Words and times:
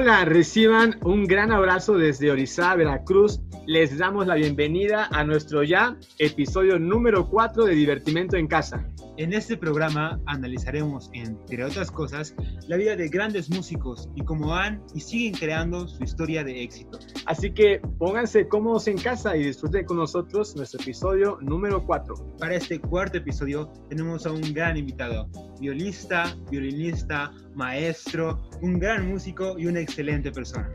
Hola, 0.00 0.24
reciban 0.24 0.96
un 1.02 1.24
gran 1.24 1.50
abrazo 1.50 1.98
desde 1.98 2.30
Orizaba, 2.30 2.76
Veracruz. 2.76 3.40
Les 3.66 3.98
damos 3.98 4.28
la 4.28 4.36
bienvenida 4.36 5.08
a 5.10 5.24
nuestro 5.24 5.64
ya 5.64 5.96
episodio 6.20 6.78
número 6.78 7.28
4 7.28 7.64
de 7.64 7.74
Divertimento 7.74 8.36
en 8.36 8.46
Casa. 8.46 8.88
En 9.16 9.32
este 9.32 9.56
programa 9.56 10.20
analizaremos, 10.26 11.10
entre 11.14 11.64
otras 11.64 11.90
cosas, 11.90 12.36
la 12.68 12.76
vida 12.76 12.94
de 12.94 13.08
grandes 13.08 13.50
músicos 13.50 14.08
y 14.14 14.24
cómo 14.24 14.54
han 14.54 14.80
y 14.94 15.00
siguen 15.00 15.34
creando 15.34 15.88
su 15.88 16.04
historia 16.04 16.44
de 16.44 16.62
éxito. 16.62 17.00
Así 17.26 17.50
que 17.50 17.80
pónganse 17.98 18.46
cómodos 18.46 18.86
en 18.86 18.98
casa 18.98 19.36
y 19.36 19.42
disfruten 19.42 19.84
con 19.84 19.96
nosotros 19.96 20.54
nuestro 20.54 20.80
episodio 20.80 21.38
número 21.40 21.84
4. 21.84 22.36
Para 22.38 22.54
este 22.54 22.78
cuarto 22.78 23.18
episodio 23.18 23.72
tenemos 23.88 24.24
a 24.26 24.30
un 24.30 24.54
gran 24.54 24.76
invitado, 24.76 25.28
violista, 25.60 26.36
violinista, 26.52 27.32
maestro, 27.58 28.40
un 28.62 28.78
gran 28.78 29.08
músico 29.08 29.58
y 29.58 29.66
una 29.66 29.80
excelente 29.80 30.30
persona. 30.30 30.70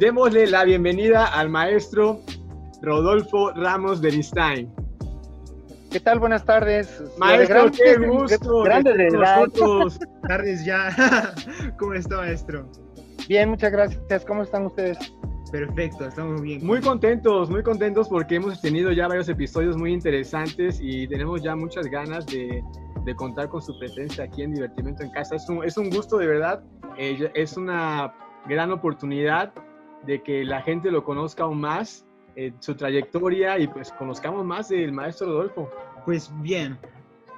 Démosle 0.00 0.48
la 0.48 0.64
bienvenida 0.64 1.26
al 1.26 1.48
maestro 1.48 2.20
Rodolfo 2.82 3.52
Ramos 3.52 4.02
de 4.02 4.08
Beristain. 4.08 4.74
¿Qué 5.92 6.00
tal? 6.00 6.18
Buenas 6.18 6.44
tardes. 6.44 7.00
Maestro, 7.18 7.70
qué 7.70 7.96
gusto. 8.04 8.64
Grande 8.64 8.94
de 8.94 9.10
nosotros. 9.10 10.00
tardes 10.28 10.64
ya. 10.64 10.92
¿Cómo 11.78 11.94
está, 11.94 12.16
maestro? 12.16 12.68
Bien, 13.28 13.50
muchas 13.50 13.70
gracias. 13.70 14.24
¿Cómo 14.24 14.42
están 14.42 14.66
ustedes? 14.66 14.98
Perfecto, 15.52 16.08
estamos 16.08 16.42
bien. 16.42 16.66
Muy 16.66 16.80
contentos, 16.80 17.48
muy 17.48 17.62
contentos 17.62 18.08
porque 18.08 18.34
hemos 18.34 18.60
tenido 18.60 18.90
ya 18.90 19.06
varios 19.06 19.28
episodios 19.28 19.76
muy 19.76 19.92
interesantes 19.92 20.80
y 20.82 21.06
tenemos 21.06 21.44
ya 21.44 21.54
muchas 21.54 21.86
ganas 21.86 22.26
de, 22.26 22.60
de 23.04 23.14
contar 23.14 23.48
con 23.48 23.62
su 23.62 23.78
presencia 23.78 24.24
aquí 24.24 24.42
en 24.42 24.54
Divertimento 24.54 25.02
en 25.02 25.10
Casa. 25.10 25.36
Es 25.36 25.48
un, 25.48 25.64
es 25.64 25.76
un 25.76 25.90
gusto 25.90 26.16
de 26.18 26.26
verdad, 26.26 26.62
eh, 26.96 27.30
es 27.34 27.56
una 27.56 28.14
gran 28.46 28.70
oportunidad 28.72 29.52
de 30.06 30.22
que 30.22 30.44
la 30.44 30.62
gente 30.62 30.90
lo 30.90 31.04
conozca 31.04 31.44
aún 31.44 31.60
más 31.60 32.06
eh, 32.36 32.52
su 32.58 32.74
trayectoria 32.74 33.58
y 33.58 33.68
pues 33.68 33.92
conozcamos 33.92 34.44
más 34.44 34.68
del 34.68 34.92
maestro 34.92 35.28
Rodolfo. 35.28 35.70
Pues 36.04 36.30
bien, 36.40 36.78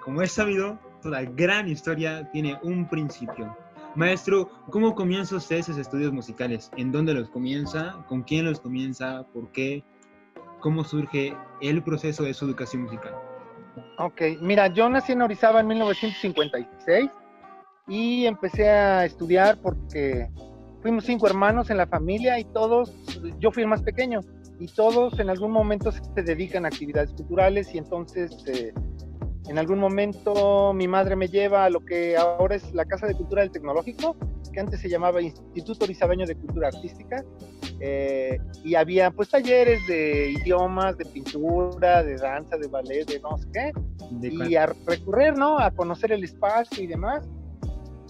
como 0.02 0.22
es 0.22 0.32
sabido, 0.32 0.78
toda 1.02 1.22
gran 1.22 1.68
historia 1.68 2.30
tiene 2.32 2.58
un 2.62 2.88
principio. 2.88 3.56
Maestro, 3.94 4.50
¿cómo 4.70 4.94
comienza 4.94 5.36
usted 5.36 5.56
esos 5.56 5.78
estudios 5.78 6.12
musicales? 6.12 6.70
¿En 6.76 6.92
dónde 6.92 7.14
los 7.14 7.30
comienza? 7.30 8.04
¿Con 8.08 8.22
quién 8.22 8.44
los 8.44 8.60
comienza? 8.60 9.24
¿Por 9.32 9.50
qué? 9.52 9.84
¿Cómo 10.60 10.84
surge 10.84 11.34
el 11.60 11.82
proceso 11.82 12.22
de 12.22 12.34
su 12.34 12.44
educación 12.44 12.82
musical? 12.82 13.14
Ok, 13.98 14.22
mira, 14.40 14.68
yo 14.68 14.88
nací 14.88 15.12
en 15.12 15.22
Orizaba 15.22 15.60
en 15.60 15.66
1956 15.68 17.10
y 17.88 18.26
empecé 18.26 18.68
a 18.68 19.04
estudiar 19.04 19.58
porque 19.58 20.28
fuimos 20.82 21.04
cinco 21.04 21.26
hermanos 21.26 21.70
en 21.70 21.76
la 21.78 21.86
familia 21.86 22.38
y 22.38 22.44
todos, 22.44 22.92
yo 23.38 23.50
fui 23.50 23.62
el 23.62 23.68
más 23.68 23.82
pequeño, 23.82 24.20
y 24.58 24.66
todos 24.68 25.18
en 25.18 25.30
algún 25.30 25.50
momento 25.50 25.92
se 25.92 26.22
dedican 26.22 26.64
a 26.64 26.68
actividades 26.68 27.12
culturales 27.12 27.74
y 27.74 27.78
entonces 27.78 28.44
eh, 28.46 28.72
en 29.48 29.58
algún 29.58 29.78
momento 29.78 30.72
mi 30.72 30.88
madre 30.88 31.16
me 31.16 31.28
lleva 31.28 31.64
a 31.64 31.70
lo 31.70 31.84
que 31.84 32.16
ahora 32.16 32.56
es 32.56 32.72
la 32.72 32.84
Casa 32.84 33.06
de 33.06 33.14
Cultura 33.14 33.42
del 33.42 33.50
Tecnológico, 33.50 34.16
que 34.52 34.60
antes 34.60 34.80
se 34.80 34.88
llamaba 34.88 35.20
Instituto 35.20 35.84
Orizabeño 35.84 36.26
de 36.26 36.34
Cultura 36.34 36.68
Artística, 36.68 37.24
eh, 37.80 38.38
y 38.64 38.74
había 38.74 39.10
pues 39.10 39.28
talleres 39.28 39.86
de 39.86 40.32
idiomas, 40.32 40.96
de 40.96 41.04
pintura, 41.04 42.02
de 42.02 42.16
danza, 42.16 42.56
de 42.56 42.66
ballet, 42.68 43.06
de 43.06 43.20
no 43.20 43.36
sé 43.36 43.46
qué, 43.52 43.72
y 44.22 44.56
a 44.56 44.66
recurrir, 44.66 45.36
¿no? 45.36 45.58
A 45.58 45.70
conocer 45.70 46.12
el 46.12 46.24
espacio 46.24 46.82
y 46.82 46.86
demás. 46.86 47.28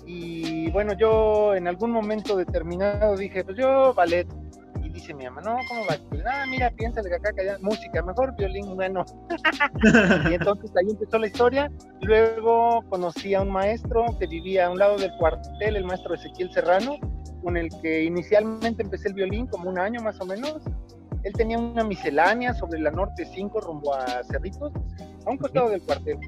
Y 0.06 0.70
bueno, 0.70 0.92
yo 0.96 1.54
en 1.56 1.66
algún 1.66 1.90
momento 1.90 2.36
determinado 2.36 3.16
dije, 3.16 3.42
pues 3.42 3.56
yo 3.58 3.92
ballet, 3.92 4.28
dice 4.97 5.12
mi 5.12 5.25
mamá, 5.25 5.42
no, 5.42 5.58
¿cómo 5.69 5.83
va? 5.86 5.97
Ah, 6.27 6.44
mira, 6.48 6.70
piénsale 6.70 7.09
que 7.10 7.16
acá, 7.16 7.31
que 7.32 7.56
música, 7.60 8.03
mejor 8.03 8.34
violín, 8.37 8.75
bueno. 8.75 9.04
y 10.31 10.34
entonces 10.34 10.70
ahí 10.76 10.91
empezó 10.91 11.19
la 11.19 11.26
historia. 11.26 11.70
Luego 12.00 12.82
conocí 12.88 13.34
a 13.34 13.43
un 13.43 13.50
maestro 13.50 14.06
que 14.19 14.26
vivía 14.26 14.66
a 14.66 14.70
un 14.70 14.78
lado 14.78 14.97
del 14.97 15.12
cuartel, 15.19 15.76
el 15.76 15.84
maestro 15.84 16.15
Ezequiel 16.15 16.50
Serrano, 16.50 16.97
con 17.43 17.56
el 17.59 17.69
que 17.82 18.04
inicialmente 18.04 18.82
empecé 18.82 19.09
el 19.09 19.15
violín 19.15 19.47
como 19.47 19.69
un 19.69 19.78
año 19.78 20.00
más 20.00 20.19
o 20.20 20.25
menos. 20.25 20.62
Él 21.22 21.32
tenía 21.34 21.59
una 21.59 21.84
miscelánea 21.84 22.54
sobre 22.54 22.81
la 22.81 22.91
Norte 22.91 23.26
5 23.26 23.60
rumbo 23.60 23.94
a 23.94 24.25
Cerritos, 24.25 24.72
a 25.26 25.31
un 25.31 25.37
costado 25.37 25.69
del 25.69 25.82
cuartel. 25.82 26.19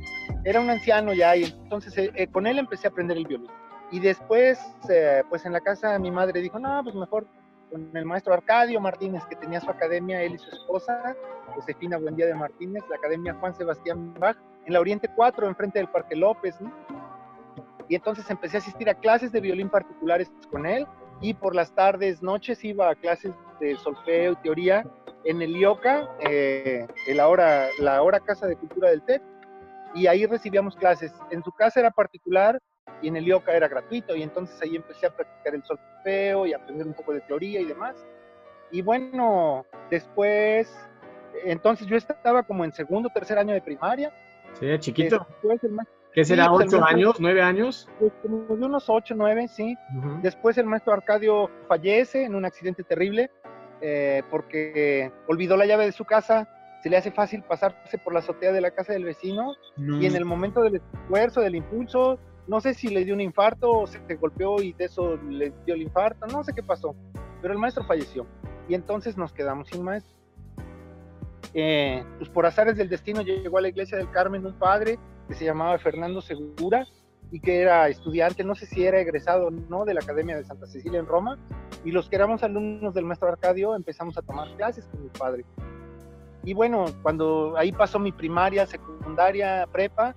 Era 0.44 0.60
un 0.60 0.68
anciano 0.68 1.14
ya 1.14 1.34
y 1.36 1.44
entonces 1.44 1.96
eh, 1.96 2.10
eh, 2.14 2.26
con 2.26 2.46
él 2.46 2.58
empecé 2.58 2.88
a 2.88 2.90
aprender 2.90 3.16
el 3.16 3.26
violín. 3.26 3.50
Y 3.90 4.00
después, 4.00 4.58
eh, 4.90 5.22
pues 5.30 5.46
en 5.46 5.54
la 5.54 5.60
casa 5.60 5.98
mi 5.98 6.10
madre 6.10 6.42
dijo, 6.42 6.58
no, 6.58 6.82
pues 6.82 6.94
mejor 6.94 7.26
con 7.70 7.96
el 7.96 8.04
maestro 8.04 8.34
Arcadio 8.34 8.80
Martínez, 8.80 9.24
que 9.26 9.36
tenía 9.36 9.60
su 9.60 9.70
academia, 9.70 10.22
él 10.22 10.34
y 10.34 10.38
su 10.38 10.50
esposa, 10.50 11.16
Josefina 11.54 11.98
Buendía 11.98 12.26
de 12.26 12.34
Martínez, 12.34 12.82
la 12.88 12.96
academia 12.96 13.34
Juan 13.34 13.54
Sebastián 13.54 14.14
Bach, 14.18 14.36
en 14.66 14.72
la 14.72 14.80
Oriente 14.80 15.08
4, 15.14 15.46
enfrente 15.46 15.78
del 15.78 15.88
Parque 15.88 16.16
López. 16.16 16.56
Y 17.88 17.94
entonces 17.94 18.28
empecé 18.30 18.58
a 18.58 18.60
asistir 18.60 18.88
a 18.90 18.94
clases 18.94 19.32
de 19.32 19.40
violín 19.40 19.70
particulares 19.70 20.30
con 20.50 20.66
él 20.66 20.86
y 21.20 21.34
por 21.34 21.54
las 21.54 21.74
tardes, 21.74 22.22
noches 22.22 22.62
iba 22.64 22.90
a 22.90 22.94
clases 22.94 23.32
de 23.60 23.76
solfeo 23.76 24.32
y 24.32 24.36
teoría 24.36 24.84
en 25.24 25.42
el 25.42 25.56
IOCA, 25.56 26.08
eh, 26.20 26.86
la, 27.08 27.28
hora, 27.28 27.68
la 27.80 28.02
hora 28.02 28.20
Casa 28.20 28.46
de 28.46 28.56
Cultura 28.56 28.90
del 28.90 29.02
TED, 29.02 29.20
y 29.94 30.06
ahí 30.06 30.26
recibíamos 30.26 30.76
clases. 30.76 31.12
En 31.30 31.42
su 31.42 31.50
casa 31.52 31.80
era 31.80 31.90
particular, 31.90 32.60
y 33.02 33.08
en 33.08 33.16
el 33.16 33.26
IOCA 33.26 33.52
era 33.52 33.68
gratuito 33.68 34.14
y 34.16 34.22
entonces 34.22 34.60
ahí 34.62 34.76
empecé 34.76 35.06
a 35.06 35.10
practicar 35.10 35.54
el 35.54 35.62
solfeo 35.64 36.46
y 36.46 36.52
aprender 36.52 36.86
un 36.86 36.94
poco 36.94 37.12
de 37.12 37.20
teoría 37.20 37.60
y 37.60 37.64
demás. 37.64 37.96
Y 38.70 38.82
bueno, 38.82 39.64
después, 39.90 40.74
entonces 41.44 41.86
yo 41.86 41.96
estaba 41.96 42.42
como 42.42 42.64
en 42.64 42.72
segundo, 42.72 43.08
tercer 43.12 43.38
año 43.38 43.54
de 43.54 43.62
primaria. 43.62 44.12
Sí, 44.54 44.66
chiquito. 44.78 45.26
¿Qué 46.12 46.24
será, 46.24 46.48
pues, 46.50 46.66
ocho 46.66 46.84
años, 46.84 47.16
nueve 47.20 47.42
años? 47.42 47.88
Pues 48.00 48.12
como 48.22 48.56
de 48.56 48.66
unos 48.66 48.88
ocho, 48.88 49.14
nueve, 49.16 49.46
sí. 49.46 49.76
Después 50.22 50.58
el 50.58 50.66
maestro 50.66 50.92
Arcadio 50.92 51.50
fallece 51.68 52.24
en 52.24 52.34
un 52.34 52.44
accidente 52.44 52.82
terrible 52.82 53.30
eh, 53.80 54.22
porque 54.30 55.12
olvidó 55.28 55.56
la 55.56 55.66
llave 55.66 55.84
de 55.84 55.92
su 55.92 56.04
casa, 56.04 56.48
se 56.82 56.90
le 56.90 56.96
hace 56.96 57.12
fácil 57.12 57.42
pasarse 57.42 57.98
por 57.98 58.12
la 58.12 58.20
azotea 58.20 58.52
de 58.52 58.60
la 58.60 58.70
casa 58.70 58.92
del 58.92 59.04
vecino 59.04 59.54
y 59.76 60.06
en 60.06 60.16
el 60.16 60.24
momento 60.24 60.62
del 60.62 60.76
esfuerzo, 60.76 61.40
del 61.40 61.56
impulso, 61.56 62.18
no 62.48 62.60
sé 62.60 62.74
si 62.74 62.88
le 62.88 63.04
dio 63.04 63.14
un 63.14 63.20
infarto 63.20 63.70
o 63.70 63.86
se 63.86 64.00
golpeó 64.16 64.60
y 64.62 64.72
de 64.72 64.86
eso 64.86 65.16
le 65.16 65.52
dio 65.66 65.74
el 65.74 65.82
infarto, 65.82 66.26
no 66.26 66.42
sé 66.42 66.54
qué 66.54 66.62
pasó, 66.62 66.96
pero 67.40 67.52
el 67.52 67.60
maestro 67.60 67.84
falleció 67.84 68.26
y 68.68 68.74
entonces 68.74 69.16
nos 69.16 69.32
quedamos 69.32 69.68
sin 69.68 69.82
maestro. 69.82 70.16
Eh, 71.54 72.04
pues 72.18 72.28
por 72.30 72.46
azares 72.46 72.76
del 72.76 72.88
destino 72.88 73.22
llegó 73.22 73.58
a 73.58 73.60
la 73.62 73.68
iglesia 73.68 73.96
del 73.96 74.10
Carmen 74.10 74.44
un 74.44 74.58
padre 74.58 74.98
que 75.28 75.34
se 75.34 75.44
llamaba 75.44 75.78
Fernando 75.78 76.20
Segura 76.20 76.86
y 77.30 77.40
que 77.40 77.60
era 77.60 77.88
estudiante, 77.88 78.42
no 78.44 78.54
sé 78.54 78.66
si 78.66 78.84
era 78.84 79.00
egresado 79.00 79.48
o 79.48 79.50
no 79.50 79.84
de 79.84 79.94
la 79.94 80.00
Academia 80.00 80.36
de 80.36 80.44
Santa 80.44 80.66
Cecilia 80.66 80.98
en 80.98 81.06
Roma, 81.06 81.38
y 81.84 81.90
los 81.90 82.08
que 82.08 82.16
éramos 82.16 82.42
alumnos 82.42 82.94
del 82.94 83.04
maestro 83.04 83.28
Arcadio 83.28 83.76
empezamos 83.76 84.16
a 84.16 84.22
tomar 84.22 84.48
clases 84.56 84.86
con 84.86 85.02
mi 85.02 85.10
padre. 85.10 85.44
Y 86.44 86.54
bueno, 86.54 86.86
cuando 87.02 87.54
ahí 87.58 87.72
pasó 87.72 87.98
mi 87.98 88.12
primaria, 88.12 88.66
secundaria, 88.66 89.66
prepa, 89.70 90.16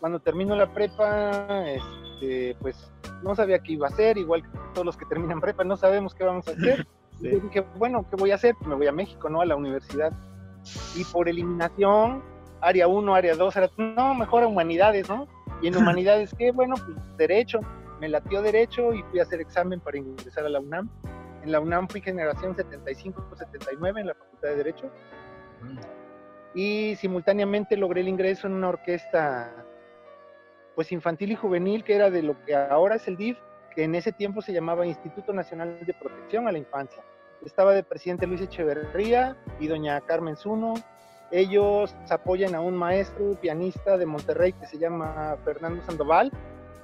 cuando 0.00 0.18
termino 0.18 0.56
la 0.56 0.72
prepa, 0.72 1.64
este, 1.68 2.56
pues 2.60 2.90
no 3.22 3.34
sabía 3.34 3.58
qué 3.58 3.72
iba 3.72 3.86
a 3.86 3.90
hacer, 3.90 4.16
igual 4.18 4.42
que 4.42 4.48
todos 4.74 4.86
los 4.86 4.96
que 4.96 5.04
terminan 5.04 5.40
prepa, 5.40 5.62
no 5.62 5.76
sabemos 5.76 6.14
qué 6.14 6.24
vamos 6.24 6.48
a 6.48 6.52
hacer. 6.52 6.86
Y 7.22 7.38
dije, 7.38 7.66
bueno, 7.76 8.06
¿qué 8.08 8.16
voy 8.16 8.30
a 8.30 8.36
hacer? 8.36 8.54
me 8.64 8.74
voy 8.74 8.86
a 8.86 8.92
México, 8.92 9.28
¿no? 9.28 9.42
A 9.42 9.44
la 9.44 9.54
universidad. 9.54 10.10
Y 10.96 11.04
por 11.04 11.28
eliminación, 11.28 12.22
área 12.62 12.88
1, 12.88 13.14
área 13.14 13.34
2, 13.34 13.56
era, 13.56 13.70
no, 13.76 14.14
mejor 14.14 14.42
a 14.42 14.46
humanidades, 14.46 15.06
¿no? 15.06 15.28
Y 15.60 15.66
en 15.66 15.76
humanidades, 15.76 16.34
¿qué? 16.38 16.50
Bueno, 16.50 16.76
pues 16.76 16.96
derecho. 17.18 17.60
Me 18.00 18.08
latió 18.08 18.40
derecho 18.40 18.94
y 18.94 19.02
fui 19.02 19.20
a 19.20 19.24
hacer 19.24 19.42
examen 19.42 19.80
para 19.80 19.98
ingresar 19.98 20.46
a 20.46 20.48
la 20.48 20.60
UNAM. 20.60 20.88
En 21.42 21.52
la 21.52 21.60
UNAM 21.60 21.88
fui 21.88 22.00
generación 22.00 22.56
75-79 22.56 24.00
en 24.00 24.06
la 24.06 24.14
Facultad 24.14 24.48
de 24.48 24.56
Derecho. 24.56 24.90
Mm. 25.60 25.78
Y 26.54 26.96
simultáneamente 26.96 27.76
logré 27.76 28.00
el 28.00 28.08
ingreso 28.08 28.46
en 28.46 28.54
una 28.54 28.70
orquesta 28.70 29.59
pues 30.80 30.92
infantil 30.92 31.32
y 31.32 31.34
juvenil, 31.34 31.84
que 31.84 31.94
era 31.94 32.08
de 32.08 32.22
lo 32.22 32.42
que 32.42 32.54
ahora 32.54 32.94
es 32.94 33.06
el 33.06 33.18
DIF, 33.18 33.36
que 33.74 33.84
en 33.84 33.94
ese 33.94 34.12
tiempo 34.12 34.40
se 34.40 34.54
llamaba 34.54 34.86
Instituto 34.86 35.30
Nacional 35.30 35.78
de 35.84 35.92
Protección 35.92 36.48
a 36.48 36.52
la 36.52 36.56
Infancia. 36.56 37.04
Estaba 37.44 37.74
de 37.74 37.82
presidente 37.82 38.26
Luis 38.26 38.40
Echeverría 38.40 39.36
y 39.58 39.66
doña 39.66 40.00
Carmen 40.00 40.36
Zuno. 40.36 40.72
Ellos 41.30 41.94
apoyan 42.08 42.54
a 42.54 42.62
un 42.62 42.78
maestro 42.78 43.38
pianista 43.38 43.98
de 43.98 44.06
Monterrey 44.06 44.54
que 44.54 44.64
se 44.64 44.78
llama 44.78 45.36
Fernando 45.44 45.82
Sandoval 45.82 46.32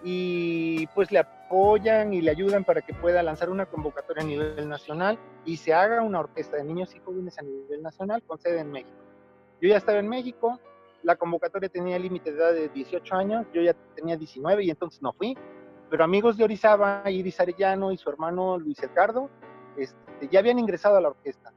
y 0.04 0.86
pues 0.88 1.10
le 1.10 1.20
apoyan 1.20 2.12
y 2.12 2.20
le 2.20 2.32
ayudan 2.32 2.64
para 2.64 2.82
que 2.82 2.92
pueda 2.92 3.22
lanzar 3.22 3.48
una 3.48 3.64
convocatoria 3.64 4.22
a 4.22 4.26
nivel 4.26 4.68
nacional 4.68 5.18
y 5.46 5.56
se 5.56 5.72
haga 5.72 6.02
una 6.02 6.20
orquesta 6.20 6.58
de 6.58 6.64
niños 6.64 6.94
y 6.94 6.98
jóvenes 6.98 7.38
a 7.38 7.42
nivel 7.42 7.80
nacional 7.80 8.22
con 8.24 8.36
sede 8.36 8.60
en 8.60 8.72
México. 8.72 8.98
Yo 9.62 9.70
ya 9.70 9.78
estaba 9.78 10.00
en 10.00 10.08
México, 10.08 10.60
la 11.06 11.14
convocatoria 11.16 11.68
tenía 11.68 11.98
límite 12.00 12.32
de 12.32 12.38
edad 12.38 12.52
de 12.52 12.68
18 12.68 13.14
años, 13.14 13.46
yo 13.54 13.62
ya 13.62 13.74
tenía 13.94 14.16
19 14.16 14.64
y 14.64 14.70
entonces 14.70 15.00
no 15.00 15.12
fui. 15.12 15.38
pero 15.88 16.02
amigos 16.02 16.36
de 16.36 16.42
Orizaba, 16.42 17.02
Iris 17.08 17.38
Arellano 17.38 17.92
y 17.92 17.96
su 17.96 18.10
hermano 18.10 18.58
Luis 18.58 18.82
Edgardo, 18.82 19.30
este, 19.76 20.28
ya 20.32 20.40
habían 20.40 20.58
ingresado 20.58 20.96
a 20.96 21.00
la 21.00 21.08
orquesta. 21.10 21.52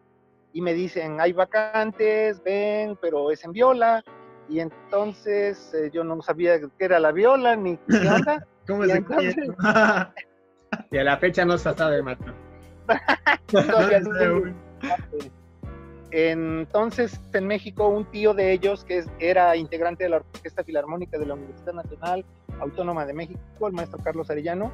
Y 0.53 0.61
me 0.61 0.73
dicen, 0.75 1.19
hay 1.19 1.33
vacantes, 1.33 2.43
ven, 2.43 2.95
pero 3.01 3.31
es 3.31 3.43
en 3.43 3.51
viola. 3.53 4.03
Y 4.47 4.59
entonces 4.59 5.73
eh, 5.73 5.89
yo 5.91 6.03
no 6.03 6.21
sabía 6.21 6.59
qué 6.59 6.85
era 6.85 6.99
la 6.99 7.11
viola 7.11 7.55
ni 7.55 7.77
qué 7.77 8.07
onda. 8.15 8.45
¿Cómo 8.67 8.85
Y 8.85 8.89
se 8.89 8.97
entonces- 8.97 9.35
Y 10.91 10.97
a 10.99 11.03
la 11.03 11.17
fecha 11.17 11.43
no 11.45 11.57
se 11.57 11.73
sabe. 11.73 12.03
Todavía 13.47 13.99
No. 14.01 15.29
Entonces, 16.11 17.19
en 17.33 17.45
México, 17.45 17.87
un 17.87 18.05
tío 18.05 18.33
de 18.33 18.51
ellos, 18.51 18.83
que 18.83 19.03
era 19.19 19.55
integrante 19.55 20.05
de 20.05 20.09
la 20.09 20.17
Orquesta 20.17 20.63
Filarmónica 20.63 21.19
de 21.19 21.25
la 21.25 21.35
Universidad 21.35 21.73
Nacional 21.73 22.25
Autónoma 22.59 23.05
de 23.05 23.13
México, 23.13 23.67
el 23.67 23.73
maestro 23.73 23.99
Carlos 24.03 24.29
Arellano, 24.29 24.71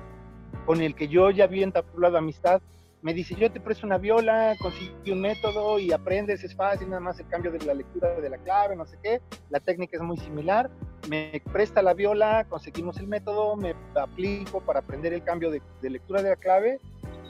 con 0.66 0.82
el 0.82 0.96
que 0.96 1.08
yo 1.08 1.30
ya 1.32 1.44
había 1.44 1.64
entablado 1.64 2.18
amistad, 2.18 2.62
me 3.02 3.14
dice, 3.14 3.36
yo 3.36 3.52
te 3.52 3.60
presto 3.60 3.86
una 3.86 4.00
viola, 4.00 4.56
consigue 4.60 5.12
un 5.12 5.22
método 5.22 5.78
y 5.78 5.92
aprendes, 5.92 6.44
es 6.44 6.56
fácil, 6.56 6.90
nada 6.90 7.02
más 7.02 7.20
el 7.20 7.28
cambio 7.28 7.52
de 7.52 7.64
la 7.64 7.76
lectura 7.76 8.20
de 8.20 8.30
la 8.30 8.38
clave, 8.38 8.76
no 8.76 8.86
sé 8.86 8.98
qué, 9.04 9.22
la 9.52 9.60
técnica 9.60 9.98
es 9.98 10.02
muy 10.02 10.18
similar, 10.18 10.72
me 11.08 11.40
presta 11.52 11.84
la 11.84 11.94
viola, 11.94 12.46
conseguimos 12.50 12.98
el 12.98 13.08
método, 13.08 13.56
me 13.58 13.76
aplico 13.94 14.60
para 14.62 14.80
aprender 14.80 15.14
el 15.14 15.24
cambio 15.24 15.52
de, 15.52 15.62
de 15.82 15.90
lectura 15.92 16.24
de 16.24 16.30
la 16.30 16.36
clave 16.36 16.80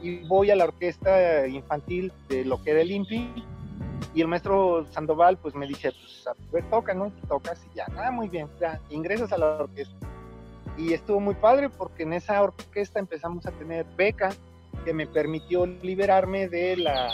y 0.01 0.25
voy 0.27 0.49
a 0.49 0.55
la 0.55 0.63
orquesta 0.63 1.45
infantil 1.47 2.13
de 2.29 2.45
lo 2.45 2.63
que 2.63 2.71
era 2.71 2.81
el 2.81 2.91
INPI 2.91 3.54
y 4.13 4.21
el 4.21 4.27
maestro 4.27 4.85
Sandoval 4.91 5.37
pues 5.37 5.55
me 5.55 5.67
dice, 5.67 5.91
pues 5.91 6.27
a 6.27 6.33
ver, 6.51 6.63
toca, 6.69 6.93
¿no? 6.93 7.11
Tocas 7.27 7.65
y 7.71 7.77
ya, 7.77 7.85
ah, 7.97 8.11
muy 8.11 8.29
bien, 8.29 8.47
ya, 8.59 8.79
ingresas 8.89 9.31
a 9.31 9.37
la 9.37 9.47
orquesta. 9.63 9.95
Y 10.77 10.93
estuvo 10.93 11.19
muy 11.19 11.35
padre 11.35 11.69
porque 11.69 12.03
en 12.03 12.13
esa 12.13 12.41
orquesta 12.41 12.99
empezamos 12.99 13.45
a 13.45 13.51
tener 13.51 13.85
beca 13.97 14.31
que 14.83 14.93
me 14.93 15.07
permitió 15.07 15.65
liberarme 15.65 16.47
de 16.47 16.77
la 16.77 17.09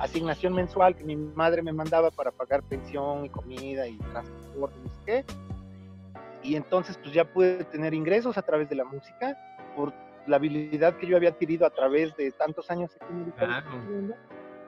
asignación 0.00 0.52
mensual 0.54 0.94
que 0.94 1.04
mi 1.04 1.16
madre 1.16 1.62
me 1.62 1.72
mandaba 1.72 2.10
para 2.10 2.30
pagar 2.30 2.62
pensión 2.62 3.24
y 3.24 3.28
comida 3.30 3.86
y 3.88 3.96
transporte, 3.98 4.76
no 4.82 4.90
sé 4.90 4.96
qué. 5.04 5.24
Y 6.42 6.56
entonces 6.56 6.98
pues 6.98 7.12
ya 7.12 7.24
pude 7.24 7.64
tener 7.64 7.94
ingresos 7.94 8.36
a 8.38 8.42
través 8.42 8.68
de 8.68 8.76
la 8.76 8.84
música 8.84 9.36
por 9.74 9.92
la 10.26 10.36
habilidad 10.36 10.96
que 10.96 11.06
yo 11.06 11.16
había 11.16 11.30
adquirido 11.30 11.66
a 11.66 11.70
través 11.70 12.16
de 12.16 12.32
tantos 12.32 12.70
años 12.70 12.90
aquí 12.96 13.12
en 13.12 13.24
el 13.24 13.32
Claro. 13.32 13.70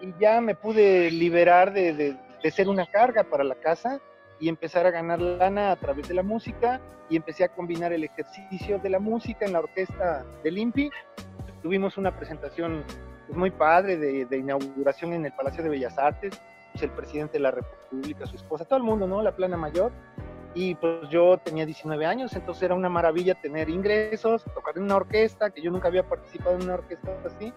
Y 0.00 0.12
ya 0.20 0.40
me 0.40 0.54
pude 0.54 1.10
liberar 1.10 1.72
de, 1.72 1.92
de- 1.94 2.16
de 2.42 2.50
ser 2.52 2.68
una 2.68 2.86
carga 2.86 3.24
para 3.24 3.42
la 3.42 3.56
casa 3.56 4.00
y 4.38 4.48
empezar 4.48 4.86
a 4.86 4.90
ganar 4.92 5.20
lana 5.20 5.72
a 5.72 5.76
través 5.76 6.06
de 6.06 6.14
la 6.14 6.22
música 6.22 6.80
y 7.10 7.16
empecé 7.16 7.42
a 7.44 7.48
combinar 7.48 7.92
el 7.92 8.04
ejercicio 8.04 8.78
de 8.78 8.90
la 8.90 9.00
música 9.00 9.44
en 9.44 9.54
la 9.54 9.58
orquesta 9.60 10.24
del 10.44 10.58
INPI. 10.58 10.90
Tuvimos 11.62 11.96
una 11.96 12.16
presentación 12.16 12.84
muy 13.30 13.50
padre 13.50 13.96
de, 13.96 14.24
de 14.26 14.38
inauguración 14.38 15.12
en 15.14 15.26
el 15.26 15.32
Palacio 15.32 15.62
de 15.64 15.70
Bellas 15.70 15.98
Artes, 15.98 16.40
pues, 16.72 16.82
el 16.84 16.90
presidente 16.90 17.34
de 17.34 17.40
la 17.40 17.50
República, 17.50 18.24
su 18.26 18.36
esposa, 18.36 18.64
todo 18.64 18.76
el 18.76 18.84
mundo, 18.84 19.06
¿no? 19.08 19.20
La 19.22 19.34
plana 19.34 19.56
mayor. 19.56 19.90
Y 20.54 20.76
pues 20.76 21.08
yo 21.10 21.38
tenía 21.38 21.66
19 21.66 22.06
años, 22.06 22.32
entonces 22.34 22.62
era 22.62 22.74
una 22.74 22.88
maravilla 22.88 23.34
tener 23.34 23.68
ingresos, 23.68 24.44
tocar 24.54 24.76
en 24.76 24.84
una 24.84 24.96
orquesta, 24.96 25.50
que 25.50 25.60
yo 25.60 25.70
nunca 25.70 25.88
había 25.88 26.04
participado 26.08 26.56
en 26.56 26.62
una 26.62 26.74
orquesta 26.74 27.10
así 27.26 27.52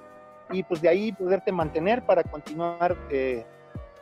y 0.51 0.63
pues 0.63 0.81
de 0.81 0.89
ahí 0.89 1.12
poderte 1.12 1.51
mantener 1.51 2.06
para 2.06 2.24
continuar 2.24 2.98
eh, 3.09 3.45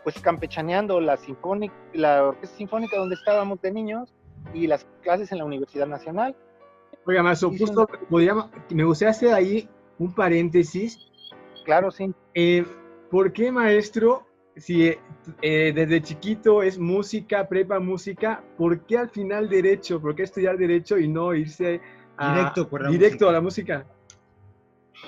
pues 0.04 0.20
campechaneando 0.20 1.00
la 1.02 1.18
sinfónica, 1.18 1.74
la 1.94 2.26
orquesta 2.26 2.56
sinfónica 2.58 2.98
donde 2.98 3.16
estábamos 3.16 3.62
de 3.62 3.72
niños 3.72 4.14
y 4.54 4.68
las 4.68 4.88
clases 5.02 5.32
en 5.32 5.40
la 5.40 5.46
Universidad 5.46 5.88
Nacional. 5.88 6.36
Oiga, 7.06 7.24
justo 7.36 7.88
podríamos- 8.10 8.50
me 8.70 8.84
gustaría 8.84 9.12
hacer 9.12 9.34
ahí 9.34 9.70
un 9.98 10.14
paréntesis. 10.14 10.98
Claro, 11.66 11.92
sí. 11.92 12.12
Eh, 12.34 12.66
¿Por 13.12 13.34
qué, 13.34 13.52
maestro, 13.52 14.26
si 14.56 14.88
eh, 15.42 15.72
desde 15.74 16.02
chiquito 16.02 16.62
es 16.64 16.78
música, 16.78 17.48
prepa 17.48 17.80
música, 17.80 18.44
¿por 18.58 18.86
qué 18.86 18.98
al 18.98 19.10
final 19.10 19.50
derecho? 19.50 20.00
¿Por 20.02 20.16
qué 20.16 20.24
estudiar 20.24 20.58
derecho 20.58 20.98
y 20.98 21.08
no 21.08 21.34
irse 21.34 21.82
a- 22.18 22.36
Directo 22.36 22.68
por 22.70 22.84
la 22.84 22.90
directo 22.90 23.26
música. 23.26 23.30
a 23.30 23.32
la 23.34 23.42
música? 23.42 23.86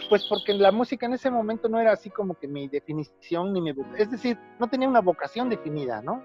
Pues 0.09 0.25
porque 0.25 0.53
la 0.53 0.71
música 0.71 1.05
en 1.05 1.13
ese 1.13 1.29
momento 1.29 1.69
no 1.69 1.79
era 1.79 1.91
así 1.91 2.09
como 2.09 2.35
que 2.35 2.47
mi 2.47 2.67
definición 2.67 3.53
ni 3.53 3.61
mi... 3.61 3.73
Es 3.97 4.09
decir, 4.09 4.37
no 4.59 4.67
tenía 4.69 4.87
una 4.87 5.01
vocación 5.01 5.49
definida, 5.49 6.01
¿no? 6.01 6.23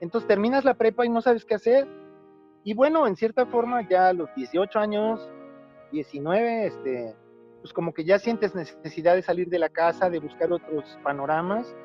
Entonces 0.00 0.28
terminas 0.28 0.64
la 0.64 0.74
prepa 0.74 1.06
y 1.06 1.08
no 1.08 1.22
sabes 1.22 1.44
qué 1.44 1.54
hacer. 1.54 1.88
Y 2.64 2.74
bueno, 2.74 3.06
en 3.06 3.16
cierta 3.16 3.46
forma 3.46 3.88
ya 3.88 4.08
a 4.08 4.12
los 4.12 4.28
18 4.34 4.78
años, 4.78 5.30
19, 5.92 6.66
este, 6.66 7.14
pues 7.60 7.72
como 7.72 7.94
que 7.94 8.04
ya 8.04 8.18
sientes 8.18 8.54
necesidad 8.54 9.14
de 9.14 9.22
salir 9.22 9.48
de 9.48 9.58
la 9.58 9.68
casa, 9.68 10.10
de 10.10 10.18
buscar 10.18 10.52
otros 10.52 10.98
panoramas. 11.02 11.76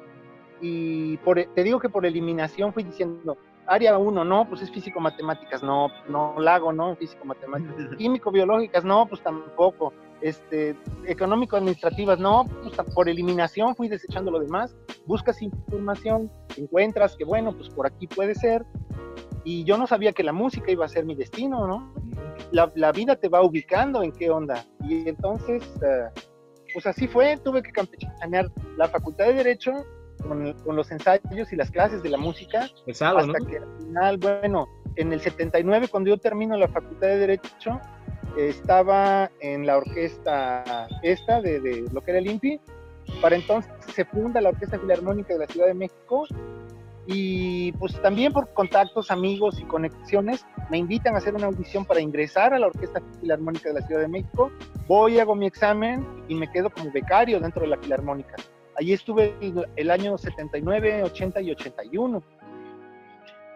Y 0.60 1.18
te 1.18 1.64
digo 1.64 1.80
que 1.80 1.90
por 1.90 2.06
eliminación 2.06 2.74
fui 2.74 2.84
diciendo, 2.84 3.38
área 3.68 3.98
1, 3.98 4.26
no, 4.26 4.48
pues 4.48 4.62
es 4.62 4.72
físico-matemáticas, 4.72 5.64
no, 5.64 5.90
no 6.10 6.36
la 6.40 6.56
hago, 6.56 6.74
¿no? 6.74 6.96
Físico-matemáticas. 6.96 7.96
Químico-biológicas, 7.98 8.84
no, 8.84 9.06
pues 9.08 9.22
tampoco 9.22 9.94
este, 10.22 10.76
económico-administrativas, 11.06 12.20
no, 12.20 12.46
pues, 12.62 12.76
por 12.94 13.10
eliminación 13.10 13.76
fui 13.76 13.88
desechando 13.88 14.32
lo 14.32 14.40
demás, 14.40 14.76
buscas 15.06 15.42
información, 15.42 16.32
encuentras 16.58 17.16
que 17.16 17.26
bueno, 17.26 17.54
pues 17.56 17.70
por 17.70 17.88
aquí 17.88 18.08
puede 18.08 18.36
ser, 18.36 18.66
y 19.44 19.64
yo 19.64 19.78
no 19.78 19.88
sabía 19.88 20.14
que 20.14 20.24
la 20.24 20.34
música 20.34 20.72
iba 20.72 20.86
a 20.86 20.90
ser 20.90 21.06
mi 21.06 21.16
destino, 21.16 21.66
¿no? 21.68 21.94
La, 22.52 22.72
la 22.76 22.92
vida 22.92 23.16
te 23.16 23.30
va 23.30 23.42
ubicando 23.42 24.04
en 24.04 24.12
qué 24.12 24.30
onda, 24.30 24.64
y 24.88 25.08
entonces, 25.10 25.64
eh, 25.82 26.22
pues 26.74 26.86
así 26.86 27.08
fue, 27.08 27.38
tuve 27.38 27.64
que 27.64 27.72
campechanear 27.72 28.52
la 28.78 28.88
facultad 28.88 29.26
de 29.26 29.34
Derecho 29.34 29.72
con, 30.22 30.54
con 30.64 30.76
los 30.76 30.92
ensayos 30.92 31.52
y 31.52 31.56
las 31.56 31.72
clases 31.72 32.04
de 32.04 32.10
la 32.10 32.18
música, 32.18 32.70
Pesado, 32.86 33.26
¿no? 33.26 33.34
hasta 33.34 33.46
que 33.46 33.58
al 33.58 33.78
final, 33.78 34.18
bueno, 34.18 34.68
en 34.96 35.14
el 35.14 35.22
79, 35.22 35.88
cuando 35.90 36.10
yo 36.10 36.18
termino 36.18 36.58
la 36.58 36.68
facultad 36.68 37.08
de 37.08 37.18
Derecho, 37.18 37.80
eh, 38.38 38.50
estaba 38.50 39.30
en 39.40 39.66
la 39.66 39.78
orquesta 39.78 40.88
esta 41.02 41.42
de, 41.42 41.60
de 41.60 41.86
lo 41.92 42.02
que 42.02 42.12
era 42.12 42.20
el 42.20 42.28
INPI. 42.28 42.60
Para 43.22 43.36
entonces 43.36 43.72
se 43.94 44.06
funda 44.06 44.40
la 44.40 44.50
Orquesta 44.50 44.80
Filarmónica 44.80 45.34
de 45.34 45.40
la 45.40 45.48
Ciudad 45.48 45.68
de 45.68 45.74
México 45.74 46.26
y 47.08 47.72
pues 47.74 48.00
también 48.02 48.32
por 48.32 48.54
contactos, 48.54 49.12
amigos 49.12 49.60
y 49.60 49.64
conexiones 49.64 50.46
me 50.70 50.78
invitan 50.78 51.16
a 51.16 51.18
hacer 51.18 51.34
una 51.34 51.48
audición 51.48 51.84
para 51.84 52.00
ingresar 52.00 52.54
a 52.54 52.60
la 52.60 52.68
Orquesta 52.68 53.02
Filarmónica 53.20 53.70
de 53.70 53.82
la 53.82 53.88
Ciudad 53.88 54.02
de 54.02 54.08
México. 54.08 54.52
Voy, 54.88 55.20
hago 55.20 55.36
mi 55.36 55.48
examen 55.48 56.06
y 56.28 56.36
me 56.36 56.50
quedo 56.52 56.70
como 56.70 56.92
becario 56.92 57.40
dentro 57.40 57.64
de 57.64 57.70
la 57.70 57.78
Filarmónica. 57.78 58.36
Allí 58.76 58.94
estuve 58.94 59.36
el, 59.42 59.68
el 59.76 59.92
año 59.92 60.18
79, 60.18 61.04
80 61.04 61.42
y 61.42 61.52
81. 61.52 62.24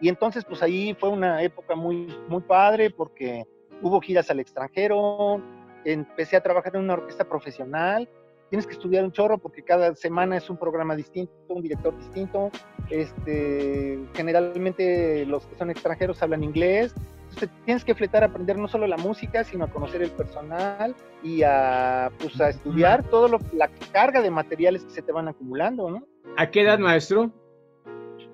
Y 0.02 0.10
entonces, 0.10 0.44
pues 0.46 0.62
ahí 0.62 0.94
fue 1.00 1.10
una 1.10 1.42
época 1.42 1.76
muy, 1.76 2.08
muy 2.28 2.42
padre 2.42 2.90
porque 2.90 3.46
hubo 3.82 4.02
giras 4.02 4.30
al 4.30 4.40
extranjero, 4.40 5.42
empecé 5.86 6.36
a 6.36 6.44
trabajar 6.44 6.76
en 6.76 6.84
una 6.84 6.94
orquesta 6.94 7.24
profesional, 7.24 8.10
tienes 8.50 8.68
que 8.68 8.74
estudiar 8.74 9.04
un 9.04 9.12
chorro 9.12 9.38
porque 9.38 9.64
cada 9.64 9.96
semana 9.96 10.38
es 10.38 10.50
un 10.50 10.58
programa 10.58 10.96
distinto, 10.96 11.34
un 11.50 11.62
director 11.62 11.98
distinto, 11.98 12.52
este, 12.90 14.00
generalmente 14.14 15.26
los 15.26 15.46
que 15.46 15.56
son 15.56 15.70
extranjeros 15.70 16.22
hablan 16.22 16.44
inglés, 16.44 16.94
entonces 17.36 17.66
tienes 17.66 17.84
que 17.84 17.94
fletar 17.94 18.24
a 18.24 18.28
aprender 18.28 18.58
no 18.58 18.70
solo 18.70 18.88
la 18.88 18.96
música, 18.96 19.44
sino 19.44 19.66
a 19.66 19.68
conocer 19.68 20.02
el 20.02 20.12
personal 20.12 20.96
y 21.22 21.44
a, 21.44 22.10
pues, 22.18 22.40
a 22.40 22.50
estudiar 22.50 23.04
todo 23.10 23.28
lo, 23.28 23.40
la 23.52 23.70
carga 23.92 24.22
de 24.22 24.32
materiales 24.32 24.86
que 24.86 24.92
se 24.92 25.02
te 25.02 25.12
van 25.12 25.28
acumulando, 25.28 25.90
¿no? 25.90 26.08
¿A 26.38 26.50
qué 26.50 26.62
edad, 26.62 26.80
maestro? 26.80 27.34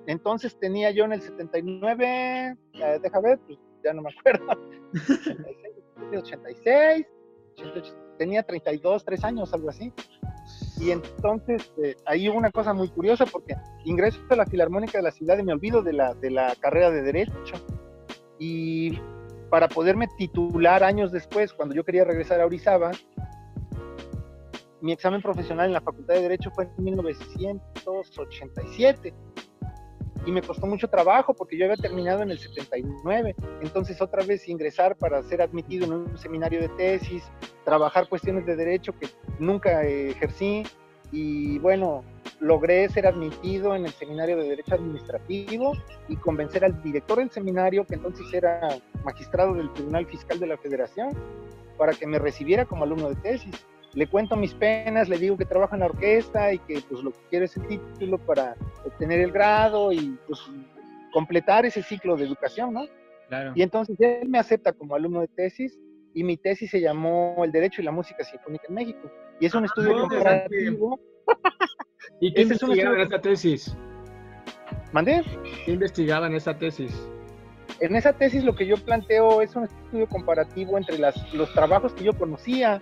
Entonces 0.06 0.56
tenía 0.56 0.92
yo 0.92 1.04
en 1.04 1.14
el 1.14 1.20
79, 1.20 2.56
eh, 2.74 2.98
deja 3.02 3.20
ver, 3.20 3.40
pues 3.44 3.58
ya 3.84 3.92
no 3.92 4.02
me 4.02 4.10
acuerdo, 4.10 4.46
86, 6.16 7.06
88, 7.54 7.96
tenía 8.18 8.44
32, 8.44 9.04
3 9.04 9.24
años, 9.24 9.52
algo 9.52 9.68
así. 9.68 9.92
Y 10.80 10.92
entonces 10.92 11.72
eh, 11.82 11.96
ahí 12.06 12.28
hubo 12.28 12.38
una 12.38 12.52
cosa 12.52 12.72
muy 12.72 12.88
curiosa 12.88 13.26
porque 13.26 13.56
ingreso 13.84 14.20
a 14.30 14.36
la 14.36 14.46
Filarmónica 14.46 14.98
de 14.98 15.02
la 15.02 15.10
ciudad 15.10 15.38
y 15.38 15.42
me 15.42 15.52
olvido 15.52 15.82
de 15.82 15.92
la, 15.92 16.14
de 16.14 16.30
la 16.30 16.54
carrera 16.60 16.90
de 16.90 17.02
Derecho. 17.02 17.54
Y 18.44 18.98
para 19.50 19.68
poderme 19.68 20.08
titular 20.18 20.82
años 20.82 21.12
después, 21.12 21.52
cuando 21.52 21.76
yo 21.76 21.84
quería 21.84 22.04
regresar 22.04 22.40
a 22.40 22.46
Orizaba, 22.46 22.90
mi 24.80 24.90
examen 24.90 25.22
profesional 25.22 25.66
en 25.66 25.74
la 25.74 25.80
Facultad 25.80 26.14
de 26.14 26.22
Derecho 26.22 26.50
fue 26.50 26.64
en 26.64 26.72
1987 26.82 29.14
y 30.26 30.32
me 30.32 30.42
costó 30.42 30.66
mucho 30.66 30.88
trabajo 30.88 31.34
porque 31.34 31.56
yo 31.56 31.66
había 31.66 31.76
terminado 31.76 32.22
en 32.22 32.32
el 32.32 32.40
79, 32.40 33.36
entonces 33.62 34.02
otra 34.02 34.24
vez 34.24 34.48
ingresar 34.48 34.96
para 34.96 35.22
ser 35.22 35.40
admitido 35.40 35.86
en 35.86 35.92
un 35.92 36.18
seminario 36.18 36.60
de 36.60 36.68
tesis, 36.70 37.22
trabajar 37.64 38.08
cuestiones 38.08 38.44
de 38.44 38.56
derecho 38.56 38.92
que 38.98 39.06
nunca 39.38 39.84
eh, 39.84 40.10
ejercí. 40.10 40.64
Y 41.12 41.60
bueno, 41.60 42.02
logré 42.42 42.88
ser 42.88 43.06
admitido 43.06 43.74
en 43.76 43.86
el 43.86 43.92
seminario 43.92 44.36
de 44.36 44.48
derecho 44.48 44.74
administrativo 44.74 45.74
y 46.08 46.16
convencer 46.16 46.64
al 46.64 46.82
director 46.82 47.18
del 47.18 47.30
seminario, 47.30 47.86
que 47.86 47.94
entonces 47.94 48.26
era 48.32 48.68
magistrado 49.04 49.54
del 49.54 49.72
Tribunal 49.72 50.06
Fiscal 50.06 50.40
de 50.40 50.48
la 50.48 50.58
Federación, 50.58 51.10
para 51.78 51.92
que 51.92 52.04
me 52.06 52.18
recibiera 52.18 52.64
como 52.64 52.82
alumno 52.82 53.10
de 53.10 53.14
tesis. 53.16 53.64
Le 53.94 54.08
cuento 54.08 54.36
mis 54.36 54.54
penas, 54.54 55.08
le 55.08 55.18
digo 55.18 55.36
que 55.36 55.44
trabajo 55.44 55.74
en 55.74 55.80
la 55.80 55.86
orquesta 55.86 56.52
y 56.52 56.58
que 56.58 56.80
pues 56.88 57.02
lo 57.04 57.12
que 57.12 57.18
quiero 57.30 57.44
es 57.44 57.56
el 57.56 57.66
título 57.68 58.18
para 58.18 58.56
obtener 58.84 59.20
el 59.20 59.30
grado 59.30 59.92
y 59.92 60.18
pues 60.26 60.40
completar 61.12 61.64
ese 61.64 61.82
ciclo 61.82 62.16
de 62.16 62.24
educación, 62.24 62.74
¿no? 62.74 62.86
Claro. 63.28 63.52
Y 63.54 63.62
entonces 63.62 63.96
él 64.00 64.28
me 64.28 64.38
acepta 64.38 64.72
como 64.72 64.96
alumno 64.96 65.20
de 65.20 65.28
tesis 65.28 65.78
y 66.12 66.24
mi 66.24 66.36
tesis 66.36 66.70
se 66.70 66.80
llamó 66.80 67.36
El 67.44 67.52
Derecho 67.52 67.82
y 67.82 67.84
la 67.84 67.92
Música 67.92 68.24
Sinfónica 68.24 68.64
en 68.68 68.74
México. 68.74 69.10
Y 69.38 69.46
es 69.46 69.54
un 69.54 69.64
estudio 69.64 69.94
no, 69.94 70.08
comparativo. 70.08 70.98
¿Y 72.22 72.32
qué 72.32 72.42
Ese 72.42 72.54
es 72.54 72.62
un 72.62 72.70
investigaba 72.70 73.02
en 73.02 73.08
esa 73.08 73.20
tesis? 73.20 73.76
¿Mandé? 74.92 75.24
¿Qué 75.64 75.72
investigaba 75.72 76.28
en 76.28 76.36
esa 76.36 76.56
tesis? 76.56 76.92
En 77.80 77.96
esa 77.96 78.12
tesis 78.12 78.44
lo 78.44 78.54
que 78.54 78.64
yo 78.64 78.76
planteo 78.76 79.42
es 79.42 79.56
un 79.56 79.64
estudio 79.64 80.06
comparativo 80.06 80.78
entre 80.78 80.98
las, 80.98 81.34
los 81.34 81.52
trabajos 81.52 81.92
que 81.94 82.04
yo 82.04 82.12
conocía 82.12 82.80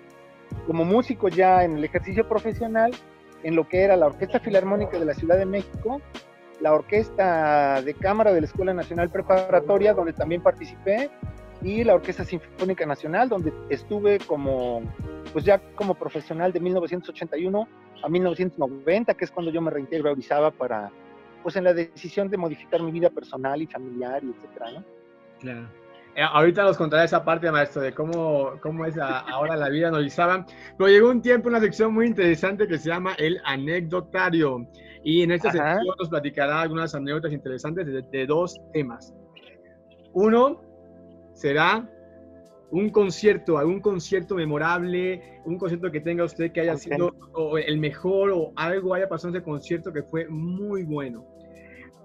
como 0.67 0.85
músico 0.85 1.29
ya 1.29 1.65
en 1.65 1.79
el 1.79 1.85
ejercicio 1.85 2.29
profesional, 2.29 2.91
en 3.43 3.57
lo 3.57 3.67
que 3.67 3.81
era 3.81 3.97
la 3.97 4.09
Orquesta 4.09 4.41
Filarmónica 4.41 4.99
de 4.99 5.07
la 5.07 5.15
Ciudad 5.15 5.39
de 5.39 5.47
México, 5.47 6.03
la 6.61 6.75
Orquesta 6.75 7.81
de 7.81 7.95
Cámara 7.95 8.35
de 8.35 8.43
la 8.43 8.47
Escuela 8.47 8.75
Nacional 8.75 9.09
Preparatoria, 9.09 9.95
donde 9.95 10.13
también 10.13 10.43
participé, 10.43 11.09
y 11.63 11.83
la 11.83 11.95
Orquesta 11.95 12.27
Sinfónica 12.27 12.85
Nacional, 12.85 13.31
donde 13.31 13.55
estuve 13.71 14.19
como, 14.19 14.83
pues 15.33 15.45
ya 15.45 15.59
como 15.75 15.95
profesional 15.95 16.53
de 16.53 16.61
1981 16.61 17.69
a 18.03 18.09
1990, 18.09 19.15
que 19.15 19.25
es 19.25 19.31
cuando 19.31 19.53
yo 19.53 19.61
me 19.61 19.71
reintegro 19.71 20.09
a 20.09 20.13
Orizaba 20.13 20.51
para, 20.51 20.91
pues 21.43 21.57
en 21.57 21.65
la 21.65 21.75
decisión 21.75 22.29
de 22.29 22.37
modificar 22.37 22.83
mi 22.83 22.91
vida 22.91 23.11
personal 23.11 23.61
y 23.63 23.67
familiar 23.67 24.23
y 24.25 24.31
etcétera, 24.31 24.73
¿no? 24.73 24.85
Claro. 25.41 25.69
Eh, 26.17 26.23
ahorita 26.23 26.65
nos 26.65 26.77
contará 26.77 27.05
esa 27.05 27.25
parte, 27.25 27.51
maestro, 27.53 27.83
de 27.83 27.93
cómo, 27.95 28.53
cómo 28.61 28.85
es 28.85 28.99
a- 28.99 29.21
ahora 29.21 29.57
la 29.57 29.69
vida 29.69 29.89
en 29.89 29.95
Orizaba. 29.95 30.45
Pero 30.77 30.91
llegó 30.91 31.09
un 31.11 31.23
tiempo, 31.23 31.49
una 31.49 31.61
sección 31.61 31.95
muy 31.95 32.07
interesante 32.07 32.67
que 32.67 32.79
se 32.79 32.89
llama 32.89 33.15
el 33.17 33.41
anecdotario. 33.45 34.67
Y 35.05 35.23
en 35.23 35.31
esta 35.31 35.49
Ajá. 35.51 35.75
sección 35.77 35.95
nos 35.99 36.09
platicará 36.09 36.63
algunas 36.63 36.95
anécdotas 36.97 37.33
interesantes 37.33 37.87
de, 37.87 38.03
de 38.03 38.27
dos 38.27 38.57
temas. 38.73 39.15
Uno 40.13 40.61
será 41.33 41.89
un 42.73 42.91
concierto, 42.91 43.59
algún 43.59 43.81
concierto 43.81 44.35
memorable, 44.35 45.41
un 45.45 45.59
concierto 45.59 45.91
que 45.91 46.01
tenga 46.01 46.25
usted 46.25 46.53
que 46.53 46.61
haya 46.61 46.75
Ok. 46.75 46.79
sido 46.79 47.15
o 47.35 47.59
el 47.59 47.79
mejor 47.79 48.31
o 48.31 48.53
algo 48.57 48.95
haya 48.95 49.09
pasado 49.09 49.31
en 49.31 49.37
ese 49.37 49.45
concierto 49.45 49.93
que 49.93 50.03
fue 50.03 50.29
muy 50.29 50.85
bueno. 50.85 51.25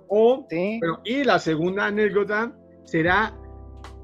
O 0.08 0.46
Sí, 0.50 0.80
bueno, 0.80 1.02
y 1.04 1.24
la 1.24 1.40
segunda 1.40 1.86
anécdota 1.88 2.54
será 2.84 3.34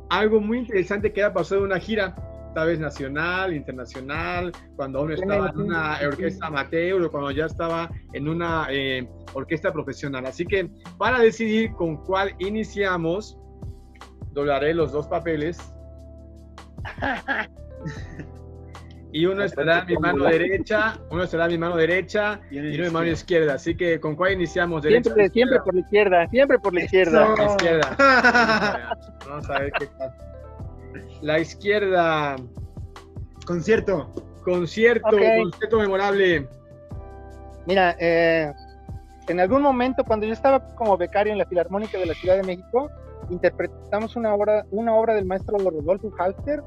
algo 0.09 0.39
muy 0.41 0.59
interesante 0.59 1.11
que 1.13 1.23
haya 1.23 1.33
pasado 1.33 1.61
en 1.61 1.67
una 1.67 1.79
gira, 1.79 2.15
tal 2.53 2.67
vez 2.67 2.79
nacional, 2.79 3.53
internacional, 3.55 4.51
cuando 4.75 5.07
Sí, 5.07 5.13
estaba 5.13 5.49
en 5.49 5.59
una 5.61 5.99
orquesta 6.05 6.47
amateur 6.47 7.01
o 7.01 7.11
cuando 7.11 7.31
ya 7.31 7.45
estaba 7.45 7.89
en 8.13 8.27
una 8.27 8.67
eh, 8.69 9.07
orquesta 9.33 9.71
profesional. 9.71 10.25
Así 10.25 10.45
que 10.45 10.69
para 10.97 11.19
decidir 11.19 11.71
con 11.73 11.97
cuál 12.03 12.35
iniciamos, 12.39 13.37
doblaré 14.33 14.73
los 14.73 14.91
dos 14.91 15.07
papeles. 15.07 15.57
Y 19.13 19.25
uno 19.25 19.43
estará 19.43 19.79
en 19.79 19.87
mi 19.87 19.95
mano 19.97 20.23
derecha, 20.23 20.97
uno 21.09 21.23
estará 21.23 21.45
en 21.45 21.51
mi 21.51 21.57
mano 21.57 21.75
derecha 21.75 22.39
y 22.49 22.59
uno 22.59 22.69
en 22.69 22.81
mi 22.81 22.89
mano 22.89 23.07
izquierda. 23.07 23.55
Así 23.55 23.75
que, 23.75 23.99
¿con 23.99 24.15
cuál 24.15 24.33
iniciamos? 24.33 24.83
¿Derecha 24.83 25.11
o 25.11 25.29
siempre, 25.29 25.59
por 25.59 25.73
la 25.73 25.81
izquierda, 25.81 26.27
siempre 26.29 26.59
por 26.59 26.73
la 26.73 26.83
izquierda. 26.83 27.35
La 27.35 27.45
izquierda. 27.45 28.97
Vamos 29.27 29.49
a 29.49 29.59
ver 29.59 29.71
qué 29.73 29.87
tal. 29.97 30.13
La 31.21 31.39
izquierda. 31.39 32.35
Concierto. 33.45 34.09
Concierto, 34.43 35.09
concierto 35.09 35.77
memorable. 35.77 36.47
Mira, 37.67 37.95
eh, 37.99 38.51
en 39.27 39.39
algún 39.39 39.61
momento 39.61 40.03
cuando 40.05 40.25
yo 40.25 40.33
estaba 40.33 40.73
como 40.75 40.97
becario 40.97 41.33
en 41.33 41.37
la 41.37 41.45
Filarmónica 41.45 41.97
de 41.97 42.05
la 42.05 42.13
Ciudad 42.13 42.37
de 42.37 42.43
México, 42.43 42.89
interpretamos 43.29 44.15
una 44.15 44.33
obra, 44.33 44.65
una 44.71 44.95
obra 44.95 45.13
del 45.13 45.25
maestro 45.25 45.57
Rodolfo 45.57 46.11
Halter, 46.17 46.61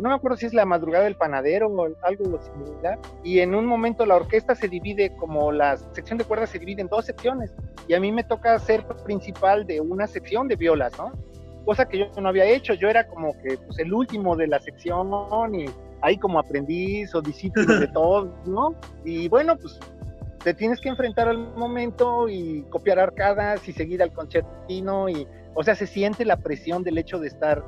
no 0.00 0.08
me 0.08 0.14
acuerdo 0.14 0.36
si 0.36 0.46
es 0.46 0.54
La 0.54 0.64
Madrugada 0.64 1.04
del 1.04 1.16
Panadero 1.16 1.68
o 1.68 1.84
algo 2.02 2.40
similar, 2.42 2.98
y 3.22 3.40
en 3.40 3.54
un 3.54 3.66
momento 3.66 4.06
la 4.06 4.16
orquesta 4.16 4.54
se 4.54 4.68
divide, 4.68 5.14
como 5.16 5.52
la 5.52 5.76
sección 5.76 6.18
de 6.18 6.24
cuerdas 6.24 6.50
se 6.50 6.58
divide 6.58 6.80
en 6.80 6.88
dos 6.88 7.04
secciones, 7.04 7.52
y 7.88 7.94
a 7.94 8.00
mí 8.00 8.10
me 8.10 8.24
toca 8.24 8.58
ser 8.58 8.86
principal 9.04 9.66
de 9.66 9.80
una 9.80 10.06
sección 10.06 10.48
de 10.48 10.56
violas, 10.56 10.96
¿no? 10.96 11.12
Cosa 11.64 11.86
que 11.86 11.98
yo 11.98 12.06
no 12.20 12.28
había 12.28 12.44
hecho, 12.46 12.74
yo 12.74 12.88
era 12.88 13.06
como 13.06 13.32
que 13.42 13.58
pues, 13.58 13.78
el 13.78 13.92
último 13.92 14.34
de 14.36 14.46
la 14.46 14.60
sección, 14.60 15.10
y 15.54 15.66
ahí 16.00 16.16
como 16.16 16.38
aprendiz 16.38 17.14
o 17.14 17.20
discípulo 17.20 17.78
de 17.78 17.88
todos, 17.92 18.30
¿no? 18.46 18.74
Y 19.04 19.28
bueno, 19.28 19.56
pues 19.56 19.78
te 20.42 20.54
tienes 20.54 20.80
que 20.80 20.88
enfrentar 20.88 21.28
al 21.28 21.38
momento 21.54 22.28
y 22.28 22.62
copiar 22.70 22.98
arcadas 22.98 23.68
y 23.68 23.72
seguir 23.72 24.02
al 24.02 24.12
concertino 24.12 25.08
y, 25.08 25.26
o 25.54 25.62
sea, 25.62 25.74
se 25.74 25.86
siente 25.86 26.24
la 26.24 26.36
presión 26.36 26.82
del 26.82 26.98
hecho 26.98 27.18
de 27.18 27.28
estar 27.28 27.64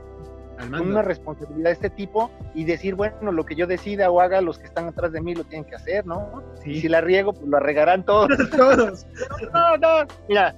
con 0.58 0.88
una 0.88 1.02
responsabilidad 1.02 1.70
de 1.70 1.72
este 1.72 1.90
tipo 1.90 2.30
y 2.54 2.64
decir, 2.64 2.94
bueno, 2.94 3.32
lo 3.32 3.44
que 3.44 3.56
yo 3.56 3.66
decida 3.66 4.10
o 4.10 4.20
haga, 4.20 4.40
los 4.40 4.58
que 4.58 4.66
están 4.66 4.86
atrás 4.86 5.12
de 5.12 5.20
mí 5.20 5.34
lo 5.34 5.44
tienen 5.44 5.68
que 5.68 5.74
hacer, 5.74 6.06
¿no? 6.06 6.42
Y 6.64 6.80
si 6.80 6.88
la 6.88 7.00
riego, 7.00 7.32
pues 7.32 7.46
lo 7.46 7.58
regarán 7.58 8.04
todos. 8.04 8.28
Todos. 8.56 9.06
no, 9.52 9.76
no, 9.76 10.06
mira, 10.28 10.54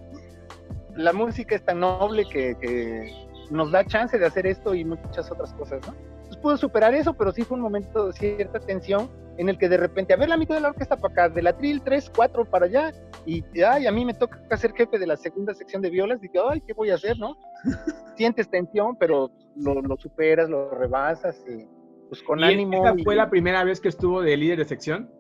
la 0.95 1.13
música 1.13 1.55
es 1.55 1.65
tan 1.65 1.81
noble 1.81 2.27
que, 2.29 2.57
que 2.61 3.11
nos 3.51 3.71
da 3.71 3.85
chance 3.85 4.19
de 4.19 4.27
hacer 4.27 4.47
esto 4.47 4.75
y 4.75 4.85
muchas 4.85 5.31
otras 5.31 5.53
cosas, 5.55 5.81
¿no? 5.87 5.95
Entonces 6.09 6.37
puedo 6.39 6.57
superar 6.57 6.95
eso, 6.95 7.15
pero 7.15 7.33
sí 7.33 7.43
fue 7.43 7.57
un 7.57 7.63
momento 7.63 8.09
de 8.09 8.13
cierta 8.13 8.61
tensión 8.61 9.09
en 9.39 9.49
el 9.49 9.59
que 9.59 9.69
de 9.69 9.77
repente, 9.77 10.15
a 10.15 10.17
ver 10.17 10.29
la 10.29 10.37
mitad 10.37 10.55
de 10.55 10.61
la 10.61 10.69
orquesta 10.69 10.97
para 10.97 11.13
acá, 11.13 11.29
del 11.29 11.47
atril 11.47 11.83
3, 11.83 12.11
4 12.15 12.45
para 12.47 12.67
allá, 12.67 12.93
y 13.27 13.45
ay, 13.63 13.87
a 13.87 13.93
mí 13.93 14.05
me 14.05 14.15
toca 14.15 14.57
ser 14.57 14.73
jefe 14.73 14.99
de 14.99 15.07
la 15.07 15.17
segunda 15.17 15.53
sección 15.55 15.83
de 15.83 15.91
violas, 15.91 16.21
dije, 16.21 16.39
ay, 16.49 16.61
¿qué 16.61 16.73
voy 16.73 16.91
a 16.91 16.95
hacer, 16.95 17.19
no? 17.19 17.37
Sientes 18.17 18.49
tensión, 18.49 18.97
pero 18.97 19.31
lo, 19.57 19.83
lo 19.83 19.97
superas, 19.97 20.49
lo 20.49 20.71
rebasas, 20.71 21.45
y 21.49 21.67
pues 22.09 22.23
con 22.23 22.41
¿Y 22.41 22.45
ánimo. 22.45 22.77
¿Esta 22.87 22.99
y- 22.99 23.05
fue 23.05 23.17
la 23.17 23.29
primera 23.29 23.65
vez 23.65 23.81
que 23.81 23.89
estuvo 23.89 24.23
de 24.23 24.37
líder 24.37 24.59
de 24.59 24.65
sección? 24.65 25.11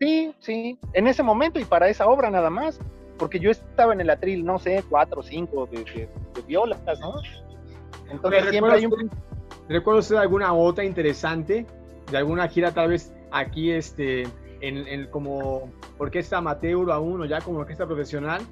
Sí, 0.00 0.34
sí, 0.40 0.78
en 0.92 1.06
ese 1.06 1.22
momento 1.22 1.58
y 1.60 1.64
para 1.64 1.88
esa 1.88 2.06
obra 2.06 2.30
nada 2.30 2.50
más, 2.50 2.78
porque 3.18 3.38
yo 3.38 3.50
estaba 3.50 3.92
en 3.92 4.00
el 4.00 4.10
atril, 4.10 4.44
no 4.44 4.58
sé, 4.58 4.82
cuatro 4.88 5.20
o 5.20 5.22
cinco 5.22 5.66
de, 5.66 5.78
de- 5.84 6.08
de 6.34 6.42
violas, 6.46 6.80
¿no? 7.00 7.14
Entonces 8.10 8.42
Ok, 8.44 8.50
siempre 8.50 8.72
hay 8.72 8.86
un... 8.86 8.92
¿recuerda 8.92 9.16
¿Recuerda 9.68 10.00
usted 10.00 10.16
alguna 10.16 10.52
otra 10.52 10.84
interesante 10.84 11.64
de 12.10 12.16
alguna 12.18 12.46
gira 12.48 12.72
tal 12.72 12.90
vez 12.90 13.14
aquí 13.30 13.70
este 13.70 14.22
en, 14.60 14.86
en 14.88 15.06
como 15.10 15.70
orquesta 15.98 16.38
amateur 16.38 16.90
aún 16.90 17.22
o 17.22 17.24
ya 17.24 17.40
como 17.40 17.60
orquesta 17.60 17.86
profesional? 17.86 18.42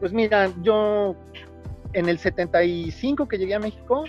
Pues 0.00 0.12
mira, 0.12 0.50
yo 0.62 1.14
en 1.92 2.08
el 2.08 2.18
75 2.18 3.28
que 3.28 3.38
llegué 3.38 3.54
a 3.54 3.60
México, 3.60 4.04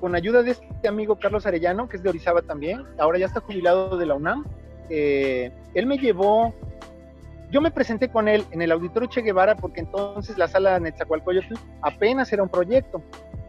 con 0.00 0.14
ayuda 0.14 0.42
de 0.42 0.52
este 0.52 0.88
amigo 0.88 1.16
Carlos 1.16 1.46
Arellano, 1.46 1.88
que 1.88 1.96
es 1.96 2.02
de 2.02 2.10
Orizaba 2.10 2.42
también, 2.42 2.84
ahora 2.98 3.18
ya 3.18 3.26
está 3.26 3.40
jubilado 3.40 3.96
de 3.96 4.06
la 4.06 4.14
UNAM, 4.14 4.44
eh, 4.90 5.50
él 5.74 5.86
me 5.86 5.96
llevó, 5.96 6.54
yo 7.50 7.60
me 7.60 7.70
presenté 7.70 8.08
con 8.08 8.28
él 8.28 8.44
en 8.50 8.60
el 8.60 8.70
Auditorio 8.72 9.08
Che 9.08 9.22
Guevara 9.22 9.56
porque 9.56 9.80
entonces 9.80 10.36
la 10.36 10.48
sala 10.48 10.78
Netzacualcoyotl 10.78 11.54
apenas 11.82 12.32
era 12.32 12.42
un 12.42 12.48
proyecto 12.48 13.02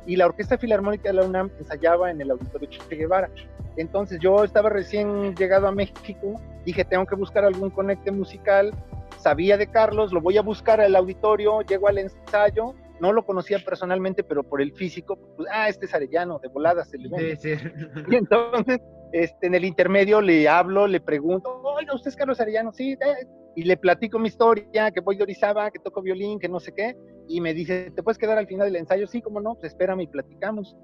y 0.05 0.15
la 0.15 0.27
Orquesta 0.27 0.57
Filarmónica 0.57 1.09
de 1.09 1.13
la 1.13 1.25
UNAM 1.25 1.51
ensayaba 1.59 2.12
en 2.12 2.21
el 2.21 2.31
Auditorio 2.31 2.69
Che 2.69 2.95
Guevara. 2.95 3.29
Entonces 3.77 4.19
yo 4.21 4.43
estaba 4.43 4.69
recién 4.69 5.35
llegado 5.35 5.67
a 5.67 5.71
México, 5.71 6.39
dije 6.65 6.85
tengo 6.85 7.05
que 7.05 7.15
buscar 7.15 7.43
algún 7.43 7.69
conecte 7.69 8.12
musical, 8.12 8.71
sabía 9.17 9.57
de 9.57 9.67
Carlos, 9.67 10.13
lo 10.13 10.21
voy 10.21 10.38
a 10.38 10.41
buscar 10.41 10.79
al 10.79 10.95
auditorio, 10.95 11.62
llego 11.62 11.88
al 11.88 11.97
ensayo, 11.97 12.74
no 13.00 13.12
lo 13.12 13.25
conocía 13.25 13.59
personalmente, 13.59 14.24
pero 14.24 14.43
por 14.43 14.62
el 14.62 14.71
físico, 14.74 15.17
pues, 15.35 15.50
ah, 15.51 15.67
este 15.67 15.85
es 15.85 15.93
Arellano, 15.93 16.39
de 16.39 16.47
volada 16.47 16.85
se 16.85 16.97
le. 16.97 17.09
Debe 17.09 17.35
ser. 17.35 17.74
Y 18.09 18.15
entonces, 18.15 18.79
este, 19.12 19.47
en 19.47 19.55
el 19.55 19.65
intermedio 19.65 20.21
le 20.21 20.47
hablo, 20.47 20.88
le 20.88 21.01
pregunto, 21.01 21.62
oiga, 21.63 21.93
¿usted 21.93 22.09
es 22.09 22.15
Carlos 22.15 22.39
Arellano? 22.39 22.71
Sí, 22.71 22.93
eh", 22.93 23.27
y 23.55 23.63
le 23.63 23.77
platico 23.77 24.19
mi 24.19 24.27
historia, 24.27 24.91
que 24.91 25.01
voy 25.01 25.17
de 25.17 25.24
Orizaba, 25.24 25.71
que 25.71 25.79
toco 25.79 26.01
violín, 26.01 26.39
que 26.39 26.50
no 26.50 26.59
sé 26.59 26.74
qué, 26.74 26.95
y 27.27 27.41
me 27.41 27.53
dice, 27.53 27.91
¿te 27.91 28.03
puedes 28.03 28.17
quedar 28.17 28.38
al 28.38 28.48
final 28.48 28.67
del 28.67 28.77
ensayo? 28.77 29.08
Sí, 29.08 29.22
cómo 29.22 29.41
no, 29.41 29.55
pues 29.55 29.74
espérame 29.74 30.01
y 30.01 30.08
platicamos. 30.08 30.75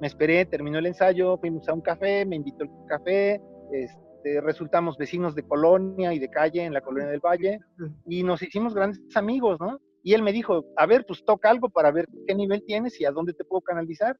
Me 0.00 0.06
esperé, 0.06 0.46
terminó 0.46 0.78
el 0.78 0.86
ensayo, 0.86 1.38
fuimos 1.38 1.68
a 1.68 1.74
un 1.74 1.82
café, 1.82 2.24
me 2.24 2.36
invitó 2.36 2.64
al 2.64 2.70
café, 2.88 3.40
este, 3.72 4.40
resultamos 4.40 4.96
vecinos 4.96 5.34
de 5.34 5.42
colonia 5.42 6.12
y 6.14 6.18
de 6.18 6.28
calle 6.28 6.64
en 6.64 6.72
la 6.72 6.80
colonia 6.80 7.10
del 7.10 7.20
Valle, 7.20 7.58
y 8.06 8.22
nos 8.22 8.42
hicimos 8.42 8.74
grandes 8.74 9.00
amigos, 9.14 9.58
¿no? 9.60 9.78
Y 10.02 10.14
él 10.14 10.22
me 10.22 10.32
dijo, 10.32 10.64
a 10.76 10.86
ver, 10.86 11.04
pues 11.06 11.22
toca 11.24 11.50
algo 11.50 11.68
para 11.68 11.90
ver 11.90 12.06
qué 12.26 12.34
nivel 12.34 12.64
tienes 12.64 12.98
y 13.00 13.04
a 13.04 13.10
dónde 13.10 13.34
te 13.34 13.44
puedo 13.44 13.60
canalizar. 13.60 14.16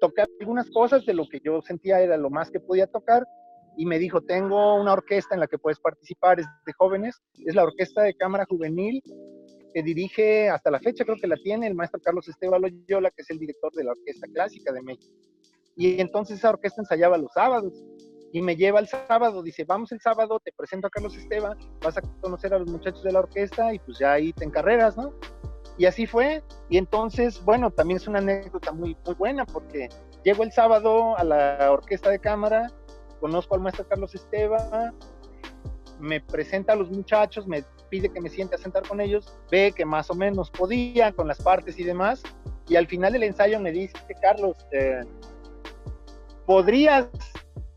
Toqué 0.00 0.24
algunas 0.40 0.68
cosas 0.70 1.04
de 1.06 1.14
lo 1.14 1.28
que 1.28 1.38
yo 1.44 1.60
sentía 1.62 2.00
era 2.00 2.16
lo 2.16 2.30
más 2.30 2.50
que 2.50 2.58
podía 2.58 2.88
tocar 2.88 3.24
y 3.76 3.86
me 3.86 3.98
dijo, 3.98 4.22
tengo 4.22 4.74
una 4.80 4.94
orquesta 4.94 5.34
en 5.34 5.40
la 5.40 5.46
que 5.46 5.58
puedes 5.58 5.78
participar, 5.78 6.40
es 6.40 6.46
de 6.64 6.72
jóvenes, 6.72 7.20
es 7.44 7.54
la 7.54 7.62
Orquesta 7.62 8.02
de 8.02 8.14
Cámara 8.14 8.46
Juvenil 8.48 9.02
que 9.76 9.82
dirige 9.82 10.48
hasta 10.48 10.70
la 10.70 10.80
fecha, 10.80 11.04
creo 11.04 11.18
que 11.20 11.26
la 11.26 11.36
tiene 11.36 11.66
el 11.66 11.74
maestro 11.74 12.00
Carlos 12.00 12.26
Esteban 12.26 12.62
Loyola, 12.62 13.10
que 13.10 13.20
es 13.20 13.28
el 13.28 13.38
director 13.38 13.70
de 13.74 13.84
la 13.84 13.92
Orquesta 13.92 14.26
Clásica 14.32 14.72
de 14.72 14.80
México. 14.80 15.14
Y 15.76 16.00
entonces 16.00 16.38
esa 16.38 16.48
orquesta 16.48 16.80
ensayaba 16.80 17.18
los 17.18 17.30
sábados 17.34 17.84
y 18.32 18.40
me 18.40 18.56
lleva 18.56 18.80
el 18.80 18.88
sábado, 18.88 19.42
dice, 19.42 19.64
vamos 19.64 19.92
el 19.92 20.00
sábado, 20.00 20.40
te 20.42 20.50
presento 20.50 20.86
a 20.86 20.90
Carlos 20.90 21.14
Esteban, 21.14 21.58
vas 21.82 21.98
a 21.98 22.00
conocer 22.22 22.54
a 22.54 22.58
los 22.58 22.70
muchachos 22.70 23.02
de 23.02 23.12
la 23.12 23.18
orquesta 23.18 23.74
y 23.74 23.78
pues 23.80 23.98
ya 23.98 24.12
ahí 24.12 24.32
te 24.32 24.46
encarreras, 24.46 24.96
¿no? 24.96 25.12
Y 25.76 25.84
así 25.84 26.06
fue, 26.06 26.42
y 26.70 26.78
entonces, 26.78 27.44
bueno, 27.44 27.70
también 27.70 27.98
es 27.98 28.08
una 28.08 28.20
anécdota 28.20 28.72
muy, 28.72 28.96
muy 29.04 29.14
buena 29.14 29.44
porque 29.44 29.90
llego 30.24 30.42
el 30.42 30.52
sábado 30.52 31.18
a 31.18 31.22
la 31.22 31.70
orquesta 31.70 32.08
de 32.08 32.18
cámara, 32.18 32.72
conozco 33.20 33.54
al 33.54 33.60
maestro 33.60 33.86
Carlos 33.86 34.14
Esteban, 34.14 34.94
me 36.00 36.22
presenta 36.22 36.72
a 36.72 36.76
los 36.76 36.90
muchachos, 36.90 37.46
me 37.46 37.62
pide 37.88 38.08
que 38.08 38.20
me 38.20 38.28
siente 38.28 38.56
a 38.56 38.58
sentar 38.58 38.86
con 38.86 39.00
ellos, 39.00 39.38
ve 39.50 39.72
que 39.74 39.84
más 39.84 40.10
o 40.10 40.14
menos 40.14 40.50
podía 40.50 41.12
con 41.12 41.28
las 41.28 41.40
partes 41.42 41.78
y 41.78 41.84
demás, 41.84 42.22
y 42.68 42.76
al 42.76 42.86
final 42.86 43.12
del 43.12 43.22
ensayo 43.22 43.60
me 43.60 43.72
dice, 43.72 43.94
Carlos, 44.20 44.56
eh, 44.72 45.02
¿podrías 46.46 47.08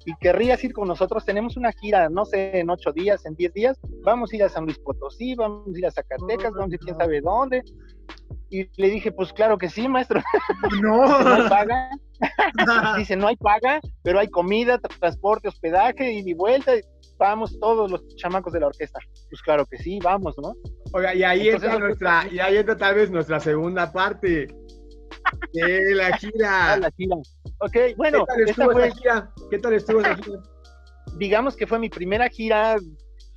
y 0.05 0.15
querrías 0.15 0.63
ir 0.63 0.73
con 0.73 0.87
nosotros? 0.87 1.25
Tenemos 1.25 1.57
una 1.57 1.71
gira, 1.71 2.09
no 2.09 2.25
sé, 2.25 2.59
en 2.59 2.69
ocho 2.69 2.91
días, 2.91 3.25
en 3.25 3.35
diez 3.35 3.53
días, 3.53 3.79
vamos 4.03 4.31
a 4.31 4.35
ir 4.35 4.43
a 4.43 4.49
San 4.49 4.65
Luis 4.65 4.79
Potosí, 4.79 5.35
vamos 5.35 5.67
a 5.73 5.77
ir 5.77 5.85
a 5.85 5.91
Zacatecas, 5.91 6.53
vamos 6.53 6.71
a 6.71 6.73
ir 6.75 6.79
quién 6.79 6.97
sabe 6.97 7.21
dónde. 7.21 7.63
Y 8.49 8.67
le 8.81 8.89
dije, 8.89 9.11
pues 9.11 9.31
claro 9.31 9.57
que 9.57 9.69
sí, 9.69 9.87
maestro. 9.87 10.21
No. 10.81 11.05
no 11.23 11.33
hay 11.35 11.49
paga. 11.49 11.89
Dice, 12.97 13.15
no 13.15 13.27
hay 13.27 13.37
paga, 13.37 13.79
pero 14.03 14.19
hay 14.19 14.27
comida, 14.27 14.79
transporte, 14.79 15.47
hospedaje, 15.47 16.11
y 16.11 16.33
vuelta. 16.33 16.73
Vamos 17.19 17.59
todos 17.59 17.91
los 17.91 18.15
chamacos 18.15 18.53
de 18.53 18.61
la 18.61 18.67
orquesta. 18.67 18.97
Pues 19.29 19.41
claro 19.41 19.65
que 19.65 19.77
sí, 19.77 19.99
vamos, 20.01 20.35
¿no? 20.41 20.55
Oiga, 20.93 21.13
y 21.13 21.23
ahí 21.23 21.49
entra 21.49 21.77
nuestra, 21.77 22.25
y 22.31 22.39
ahí 22.39 22.57
entra 22.57 22.77
tal 22.77 22.95
vez 22.95 23.11
nuestra 23.11 23.39
segunda 23.39 23.91
parte 23.91 24.47
de 25.53 25.95
la 25.95 26.17
gira. 26.17 26.73
Ah, 26.73 26.77
la 26.77 26.91
gira. 26.91 27.17
Ok, 27.59 27.95
bueno, 27.97 28.19
¿Qué 28.19 28.25
tal 28.25 28.39
esta 28.39 28.51
estuvo 28.51 28.71
fue, 28.71 28.88
esa 28.88 28.97
gira? 28.97 29.33
¿Qué 29.51 29.59
tal 29.59 29.73
estuvo 29.73 29.99
esa 29.99 30.15
gira? 30.15 30.39
digamos 31.17 31.55
que 31.55 31.67
fue 31.67 31.79
mi 31.79 31.89
primera 31.89 32.29
gira 32.29 32.77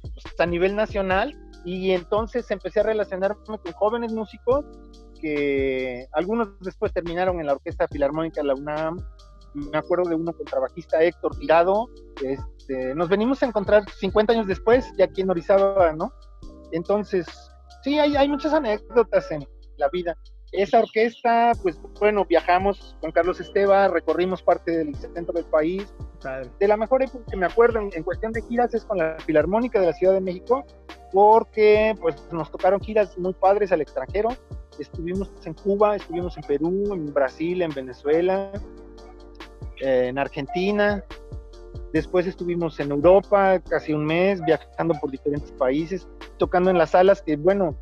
pues, 0.00 0.40
a 0.40 0.46
nivel 0.46 0.76
nacional 0.76 1.36
y 1.64 1.92
entonces 1.92 2.50
empecé 2.50 2.80
a 2.80 2.84
relacionarme 2.84 3.36
con 3.44 3.72
jóvenes 3.72 4.12
músicos 4.12 4.64
que 5.20 6.06
algunos 6.12 6.48
después 6.60 6.92
terminaron 6.92 7.38
en 7.40 7.46
la 7.46 7.52
Orquesta 7.52 7.86
Filarmónica 7.86 8.40
de 8.40 8.48
la 8.48 8.54
UNAM. 8.54 8.98
Me 9.54 9.78
acuerdo 9.78 10.08
de 10.08 10.14
uno 10.14 10.32
contrabajista 10.32 11.02
Héctor 11.02 11.36
Tirado. 11.36 11.88
Este, 12.22 12.94
nos 12.94 13.08
venimos 13.08 13.42
a 13.42 13.46
encontrar 13.46 13.88
50 13.90 14.32
años 14.32 14.46
después, 14.46 14.90
ya 14.96 15.06
aquí 15.06 15.22
en 15.22 15.30
Orizaba, 15.30 15.92
¿no? 15.92 16.12
Entonces, 16.72 17.26
sí, 17.82 17.98
hay, 17.98 18.16
hay 18.16 18.28
muchas 18.28 18.52
anécdotas 18.52 19.30
en 19.30 19.46
la 19.76 19.88
vida. 19.88 20.16
Esa 20.52 20.80
orquesta, 20.80 21.52
pues 21.62 21.80
bueno, 21.98 22.26
viajamos 22.26 22.96
con 23.00 23.10
Carlos 23.10 23.40
Esteba, 23.40 23.88
recorrimos 23.88 24.42
parte 24.42 24.70
del 24.70 24.94
centro 24.94 25.32
del 25.32 25.46
país, 25.46 25.94
de 26.58 26.68
la 26.68 26.76
mejor 26.76 27.02
época 27.02 27.24
que 27.30 27.36
me 27.36 27.46
acuerdo 27.46 27.78
en, 27.78 27.90
en 27.94 28.02
cuestión 28.02 28.32
de 28.32 28.42
giras 28.42 28.72
es 28.74 28.84
con 28.84 28.98
la 28.98 29.16
Filarmónica 29.20 29.80
de 29.80 29.86
la 29.86 29.92
Ciudad 29.94 30.12
de 30.12 30.20
México, 30.20 30.66
porque 31.10 31.94
pues 32.00 32.16
nos 32.32 32.50
tocaron 32.50 32.80
giras 32.80 33.16
muy 33.16 33.32
padres 33.32 33.72
al 33.72 33.80
extranjero. 33.80 34.28
Estuvimos 34.78 35.30
en 35.44 35.54
Cuba, 35.54 35.96
estuvimos 35.96 36.36
en 36.36 36.42
Perú, 36.44 36.92
en 36.92 37.12
Brasil, 37.12 37.62
en 37.62 37.70
Venezuela, 37.70 38.52
eh, 39.82 40.08
en 40.08 40.18
Argentina. 40.18 41.04
Después 41.92 42.26
estuvimos 42.26 42.78
en 42.80 42.90
Europa 42.90 43.60
casi 43.68 43.92
un 43.92 44.06
mes, 44.06 44.40
viajando 44.44 44.94
por 45.00 45.10
diferentes 45.10 45.50
países, 45.52 46.08
tocando 46.38 46.70
en 46.70 46.78
las 46.78 46.90
salas 46.90 47.20
que, 47.20 47.36
bueno, 47.36 47.76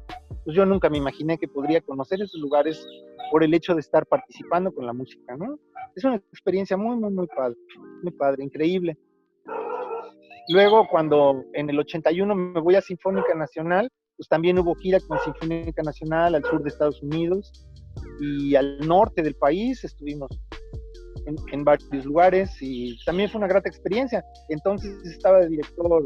pues 0.44 0.56
yo 0.56 0.64
nunca 0.64 0.88
me 0.88 0.98
imaginé 0.98 1.36
que 1.36 1.46
podría 1.46 1.80
conocer 1.82 2.20
esos 2.22 2.40
lugares 2.40 2.84
por 3.30 3.44
el 3.44 3.52
hecho 3.52 3.74
de 3.74 3.80
estar 3.80 4.06
participando 4.06 4.72
con 4.72 4.86
la 4.86 4.92
música, 4.92 5.36
¿no? 5.36 5.58
Es 5.94 6.04
una 6.04 6.16
experiencia 6.16 6.76
muy, 6.76 6.96
muy, 6.96 7.10
muy 7.12 7.26
padre, 7.26 7.56
muy 8.02 8.12
padre, 8.12 8.44
increíble. 8.44 8.96
Luego, 10.48 10.88
cuando 10.88 11.44
en 11.52 11.68
el 11.68 11.78
81 11.78 12.34
me 12.34 12.60
voy 12.60 12.76
a 12.76 12.80
Sinfónica 12.80 13.34
Nacional, 13.34 13.90
pues 14.16 14.28
también 14.28 14.58
hubo 14.58 14.74
gira 14.74 14.98
con 15.06 15.18
Sinfónica 15.18 15.82
Nacional 15.82 16.34
al 16.34 16.44
sur 16.44 16.62
de 16.62 16.70
Estados 16.70 17.02
Unidos 17.02 17.68
y 18.20 18.54
al 18.54 18.78
norte 18.80 19.22
del 19.22 19.34
país, 19.34 19.84
estuvimos 19.84 20.30
en, 21.26 21.36
en 21.52 21.64
varios 21.64 22.04
lugares 22.04 22.50
y 22.60 22.98
también 23.04 23.30
fue 23.30 23.38
una 23.38 23.48
grata 23.48 23.68
experiencia. 23.68 24.24
Entonces 24.48 24.96
estaba 25.04 25.38
de 25.40 25.48
director, 25.48 26.02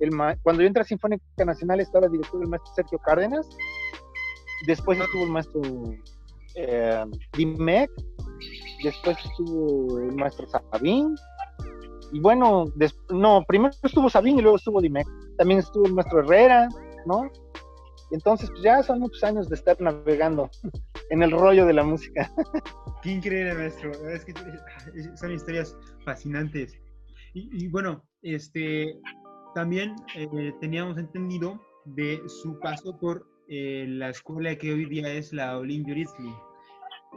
el 0.00 0.10
cuando 0.42 0.62
yo 0.62 0.68
entré 0.68 0.82
a 0.82 0.84
Sinfónica 0.84 1.44
Nacional 1.44 1.80
estaba 1.80 2.06
de 2.06 2.12
director 2.12 2.42
el 2.42 2.48
maestro 2.48 2.72
Sergio 2.74 2.98
Cárdenas, 2.98 3.48
después 4.66 4.98
estuvo 4.98 5.24
el 5.24 5.30
maestro 5.30 5.60
eh, 6.54 7.04
Dimec, 7.36 7.90
después 8.82 9.16
estuvo 9.24 9.98
el 9.98 10.14
maestro 10.16 10.46
Sabín, 10.48 11.14
y 12.12 12.20
bueno, 12.20 12.64
no, 13.10 13.44
primero 13.46 13.74
estuvo 13.82 14.08
Sabín 14.08 14.38
y 14.38 14.42
luego 14.42 14.56
estuvo 14.56 14.80
Dimec, 14.80 15.06
también 15.36 15.60
estuvo 15.60 15.86
el 15.86 15.94
maestro 15.94 16.20
Herrera, 16.20 16.68
¿no? 17.06 17.30
Entonces, 18.10 18.50
pues 18.50 18.62
ya 18.62 18.82
son 18.82 19.00
muchos 19.00 19.22
años 19.22 19.48
de 19.48 19.54
estar 19.54 19.80
navegando 19.80 20.50
en 21.10 21.22
el 21.22 21.30
rollo 21.30 21.66
de 21.66 21.72
la 21.74 21.82
música. 21.84 22.30
Qué 23.02 23.10
increíble, 23.12 23.54
maestro. 23.54 23.90
Es 24.08 24.24
que 24.24 24.32
eh, 24.32 25.16
son 25.16 25.32
historias 25.32 25.76
fascinantes. 26.04 26.78
Y, 27.34 27.64
y 27.64 27.68
bueno, 27.68 28.02
este, 28.22 28.94
también 29.54 29.94
eh, 30.16 30.52
teníamos 30.60 30.98
entendido 30.98 31.60
de 31.84 32.20
su 32.26 32.58
paso 32.60 32.98
por 32.98 33.26
eh, 33.48 33.86
la 33.88 34.10
escuela 34.10 34.54
que 34.56 34.72
hoy 34.72 34.84
día 34.86 35.12
es 35.12 35.32
la 35.32 35.58
Olin 35.58 35.84
Jurisli. 35.84 36.32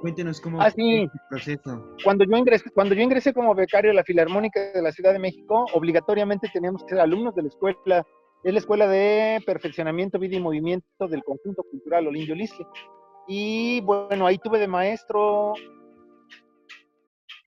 Cuéntenos 0.01 0.41
cómo 0.41 0.60
Ah, 0.60 0.71
fue 0.71 0.84
sí. 0.84 1.03
este 1.03 1.17
proceso. 1.29 1.95
Cuando 2.03 2.25
yo 2.25 2.36
ingresé, 2.38 2.69
cuando 2.71 2.95
yo 2.95 3.01
ingresé 3.01 3.34
como 3.34 3.53
becario 3.53 3.91
a 3.91 3.93
la 3.93 4.03
Filarmónica 4.03 4.60
de 4.73 4.82
la 4.82 4.91
Ciudad 4.91 5.13
de 5.13 5.19
México, 5.19 5.65
obligatoriamente 5.73 6.49
teníamos 6.51 6.84
que 6.84 6.89
ser 6.89 6.99
alumnos 6.99 7.36
de 7.36 7.43
la 7.43 7.47
escuela. 7.49 8.03
Es 8.43 8.51
la 8.51 8.60
Escuela 8.60 8.88
de 8.88 9.41
Perfeccionamiento, 9.45 10.19
Vida 10.19 10.36
y 10.36 10.41
Movimiento 10.41 11.08
del 11.08 11.23
Conjunto 11.23 11.63
Cultural 11.69 12.08
Olindio 12.08 12.36
Lisli. 12.36 12.65
Y 13.27 13.81
bueno, 13.81 14.27
ahí 14.27 14.38
tuve 14.38 14.59
de 14.59 14.67
maestro 14.67 15.53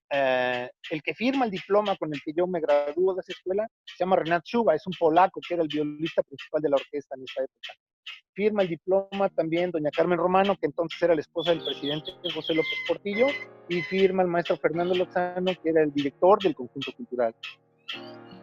eh, 0.09 0.69
el 0.89 1.03
que 1.03 1.13
firma 1.13 1.45
el 1.45 1.51
diploma 1.51 1.95
con 1.97 2.13
el 2.13 2.21
que 2.21 2.31
yo 2.33 2.47
me 2.47 2.61
gradúo 2.61 3.13
de 3.13 3.21
esa 3.21 3.33
escuela, 3.33 3.67
se 3.85 3.97
llama 3.99 4.15
Renat 4.15 4.43
Chuba, 4.43 4.73
es 4.73 4.87
un 4.87 4.93
polaco 4.97 5.41
que 5.45 5.53
era 5.53 5.63
el 5.63 5.69
violista 5.69 6.23
principal 6.23 6.61
de 6.61 6.69
la 6.69 6.77
orquesta 6.77 7.15
en 7.15 7.23
esa 7.23 7.43
época. 7.43 7.73
Firma 8.33 8.61
el 8.61 8.69
diploma 8.69 9.29
también 9.35 9.71
doña 9.71 9.89
Carmen 9.91 10.17
Romano, 10.17 10.55
que 10.55 10.67
entonces 10.67 11.01
era 11.01 11.15
la 11.15 11.21
esposa 11.21 11.51
del 11.51 11.63
presidente 11.63 12.11
José 12.33 12.53
López 12.53 12.77
Portillo, 12.87 13.27
y 13.67 13.81
firma 13.81 14.21
el 14.21 14.29
maestro 14.29 14.55
Fernando 14.57 14.93
Lozano, 14.93 15.51
que 15.61 15.69
era 15.69 15.81
el 15.81 15.91
director 15.91 16.41
del 16.41 16.55
conjunto 16.55 16.91
cultural. 16.95 17.35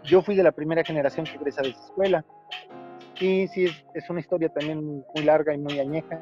Yo 0.03 0.21
fui 0.21 0.35
de 0.35 0.43
la 0.43 0.53
primera 0.53 0.85
generación 0.85 1.25
que 1.25 1.37
egresa 1.37 1.63
de 1.63 1.71
esa 1.71 1.85
escuela. 1.87 2.25
Sí, 3.15 3.49
sí, 3.49 3.65
es, 3.65 3.85
es 3.95 4.11
una 4.11 4.21
historia 4.21 4.49
también 4.51 4.85
muy 4.85 5.25
larga 5.25 5.55
y 5.55 5.59
muy 5.59 5.79
añeja. 5.79 6.21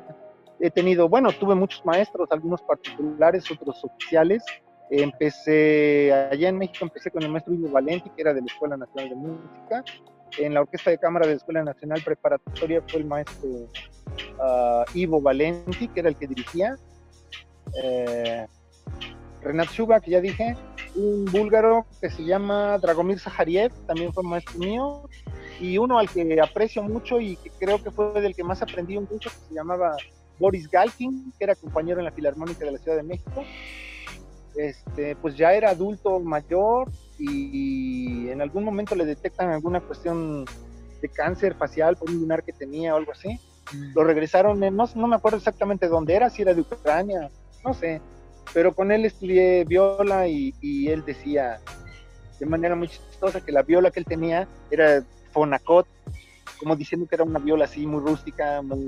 He 0.61 0.71
tenido, 0.71 1.09
bueno, 1.09 1.31
tuve 1.33 1.55
muchos 1.55 1.85
maestros, 1.85 2.31
algunos 2.31 2.63
particulares, 2.63 3.51
otros 3.51 3.85
oficiales. 3.85 4.45
Empecé, 4.91 6.13
allá 6.31 6.49
en 6.49 6.59
México 6.59 6.85
empecé 6.85 7.11
con 7.11 7.23
el 7.23 7.31
maestro 7.31 7.55
Ivo 7.55 7.71
Valenti, 7.71 8.11
que 8.11 8.23
era 8.23 8.35
de 8.35 8.41
la 8.41 8.47
Escuela 8.47 8.77
Nacional 8.77 9.09
de 9.09 9.17
Música. 9.17 9.85
En 10.39 10.55
la 10.55 10.61
Orquesta 10.61 10.91
de 10.91 10.99
Cámara 10.99 11.27
de 11.27 11.33
la 11.33 11.37
Escuela 11.39 11.63
Nacional 11.63 12.03
Preparatoria 12.05 12.83
fue 12.87 13.01
el 13.01 13.07
maestro 13.07 13.49
ah, 14.41 14.85
Ivo 14.95 15.21
Valenti, 15.21 15.89
que 15.89 16.01
era 16.01 16.09
el 16.09 16.17
que 16.17 16.27
dirigía. 16.27 16.77
Eh, 17.83 18.47
Renat 19.43 19.71
Shuba, 19.71 20.01
que 20.01 20.13
ya 20.13 20.21
dije, 20.21 20.57
un 20.95 21.25
búlgaro 21.27 21.87
que 22.01 22.11
se 22.11 22.25
llama 22.25 22.79
Dragomir 22.79 23.19
Zahariev, 23.19 23.73
también 23.87 24.13
fue 24.13 24.23
maestro 24.23 24.59
mío, 24.59 25.09
y 25.61 25.79
uno 25.79 25.99
al 25.99 26.09
que 26.09 26.41
aprecio 26.41 26.83
mucho 26.83 27.21
y 27.21 27.37
que 27.37 27.51
creo 27.51 27.83
que 27.83 27.91
fue 27.91 28.21
del 28.21 28.35
que 28.35 28.45
más 28.45 28.63
aprendí 28.63 28.97
un 28.97 29.07
curso, 29.07 29.31
que 29.31 29.49
se 29.49 29.55
llamaba 29.55 29.97
Boris 30.43 30.69
Galkin, 30.69 31.33
que 31.39 31.45
era 31.45 31.55
compañero 31.55 32.01
en 32.01 32.05
la 32.05 32.11
Filarmónica 32.11 32.65
de 32.65 32.73
la 32.73 32.79
Ciudad 32.79 32.97
de 32.97 33.05
México. 33.05 33.45
Este, 34.57 35.15
pues 35.17 35.37
ya 35.37 35.55
era 35.55 35.71
adulto 35.71 36.19
mayor 36.21 36.91
y 37.19 38.29
en 38.29 38.43
algún 38.43 38.65
momento 38.65 38.95
le 38.97 39.05
detectan 39.05 39.51
alguna 39.51 39.81
cuestión 39.81 40.45
de 41.01 41.09
cáncer 41.09 41.55
facial 41.55 41.97
por 41.97 42.11
un 42.11 42.19
lunar 42.21 42.43
que 42.43 42.53
tenía 42.53 42.93
o 42.93 42.97
algo 42.97 43.13
así. 43.13 43.39
Lo 43.95 44.03
regresaron, 44.03 44.63
en- 44.65 44.75
no, 44.77 44.85
no 44.97 45.07
me 45.07 45.15
acuerdo 45.17 45.39
exactamente 45.39 45.87
dónde 45.87 46.15
era, 46.15 46.29
si 46.29 46.43
era 46.43 46.55
de 46.55 46.63
Ucrania, 46.63 47.31
no 47.65 47.73
sé, 47.73 48.01
pero 48.53 48.75
con 48.75 48.91
él 48.91 49.05
estudié 49.05 49.65
viola 49.65 50.27
y, 50.27 50.53
y 50.61 50.89
él 50.89 51.05
decía 51.05 51.61
de 52.41 52.47
manera 52.47 52.75
muy 52.75 52.89
chistosa 52.89 53.41
que 53.41 53.53
la 53.53 53.63
viola 53.63 53.93
que 53.93 54.01
él 54.01 54.07
tenía 54.07 54.49
era 54.73 55.05
Fonacot, 55.31 55.87
como 56.59 56.75
diciendo 56.75 57.07
que 57.07 57.15
era 57.15 57.23
una 57.25 57.39
viola 57.39 57.65
así 57.67 57.87
muy 57.87 58.01
rústica, 58.01 58.61
muy, 58.63 58.85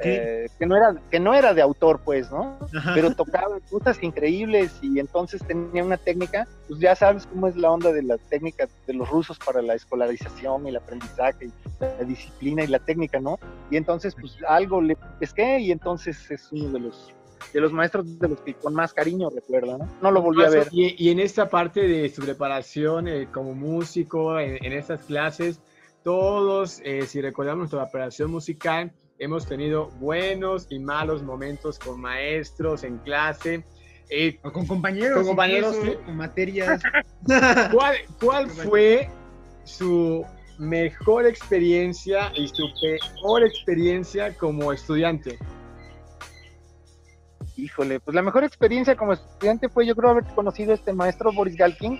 Eh, 0.00 0.48
que, 0.58 0.66
no 0.66 0.76
era, 0.76 0.96
que 1.10 1.20
no 1.20 1.34
era 1.34 1.54
de 1.54 1.62
autor, 1.62 2.00
pues, 2.04 2.30
¿no? 2.30 2.58
Ajá. 2.76 2.92
Pero 2.94 3.14
tocaba 3.14 3.58
cosas 3.70 4.02
increíbles 4.02 4.78
y 4.82 4.98
entonces 4.98 5.42
tenía 5.46 5.84
una 5.84 5.96
técnica, 5.96 6.46
pues 6.68 6.80
ya 6.80 6.94
sabes 6.94 7.26
cómo 7.26 7.48
es 7.48 7.56
la 7.56 7.70
onda 7.70 7.92
de 7.92 8.02
la 8.02 8.18
técnica 8.18 8.68
de 8.86 8.94
los 8.94 9.08
rusos 9.08 9.38
para 9.38 9.62
la 9.62 9.74
escolarización 9.74 10.66
y 10.66 10.70
el 10.70 10.76
aprendizaje, 10.76 11.46
y 11.46 11.52
la 11.80 12.04
disciplina 12.04 12.64
y 12.64 12.68
la 12.68 12.78
técnica, 12.78 13.20
¿no? 13.20 13.38
Y 13.70 13.76
entonces, 13.76 14.14
pues 14.18 14.36
algo 14.48 14.80
le 14.80 14.96
pesqué 15.18 15.60
y 15.60 15.72
entonces 15.72 16.30
es 16.30 16.50
uno 16.52 16.70
de 16.70 16.80
los 16.80 17.12
de 17.52 17.60
los 17.60 17.72
maestros 17.72 18.18
de 18.18 18.28
los 18.28 18.40
que 18.40 18.54
con 18.54 18.74
más 18.74 18.92
cariño 18.92 19.30
recuerdo, 19.30 19.78
¿no? 19.78 19.88
No 20.02 20.10
lo 20.10 20.22
volví 20.22 20.42
a 20.42 20.48
ver. 20.48 20.68
Y, 20.72 20.94
y 21.02 21.10
en 21.10 21.20
esta 21.20 21.48
parte 21.48 21.86
de 21.86 22.08
su 22.08 22.22
preparación 22.22 23.08
eh, 23.08 23.28
como 23.32 23.54
músico, 23.54 24.38
en, 24.40 24.64
en, 24.64 24.72
estas 24.72 25.04
clases, 25.04 25.60
todos, 26.02 26.80
eh, 26.84 27.02
si 27.02 27.20
recordamos 27.20 27.58
nuestra 27.58 27.90
preparación 27.90 28.30
musical, 28.30 28.92
hemos 29.18 29.46
tenido 29.46 29.88
buenos 29.98 30.66
y 30.70 30.78
malos 30.78 31.22
momentos 31.22 31.78
con 31.78 32.00
maestros 32.00 32.84
en 32.84 32.98
clase. 32.98 33.64
Eh, 34.08 34.38
o 34.42 34.52
con 34.52 34.66
compañeros. 34.66 35.16
Con 35.16 35.26
compañeros. 35.26 35.76
Incluso, 35.76 36.00
con 36.02 36.16
materias. 36.16 36.82
¿Cuál, 37.72 37.96
cuál 38.20 38.48
fue 38.48 39.10
su 39.64 40.24
mejor 40.58 41.26
experiencia 41.26 42.32
y 42.34 42.48
su 42.48 42.66
peor 42.80 43.44
experiencia 43.44 44.36
como 44.36 44.72
estudiante? 44.72 45.38
Híjole, 47.56 48.00
pues 48.00 48.14
la 48.14 48.22
mejor 48.22 48.44
experiencia 48.44 48.96
como 48.96 49.14
estudiante 49.14 49.68
fue 49.68 49.86
yo 49.86 49.96
creo 49.96 50.10
haber 50.10 50.24
conocido 50.24 50.72
a 50.72 50.74
este 50.74 50.92
maestro 50.92 51.32
Boris 51.32 51.56
Galkin, 51.56 51.98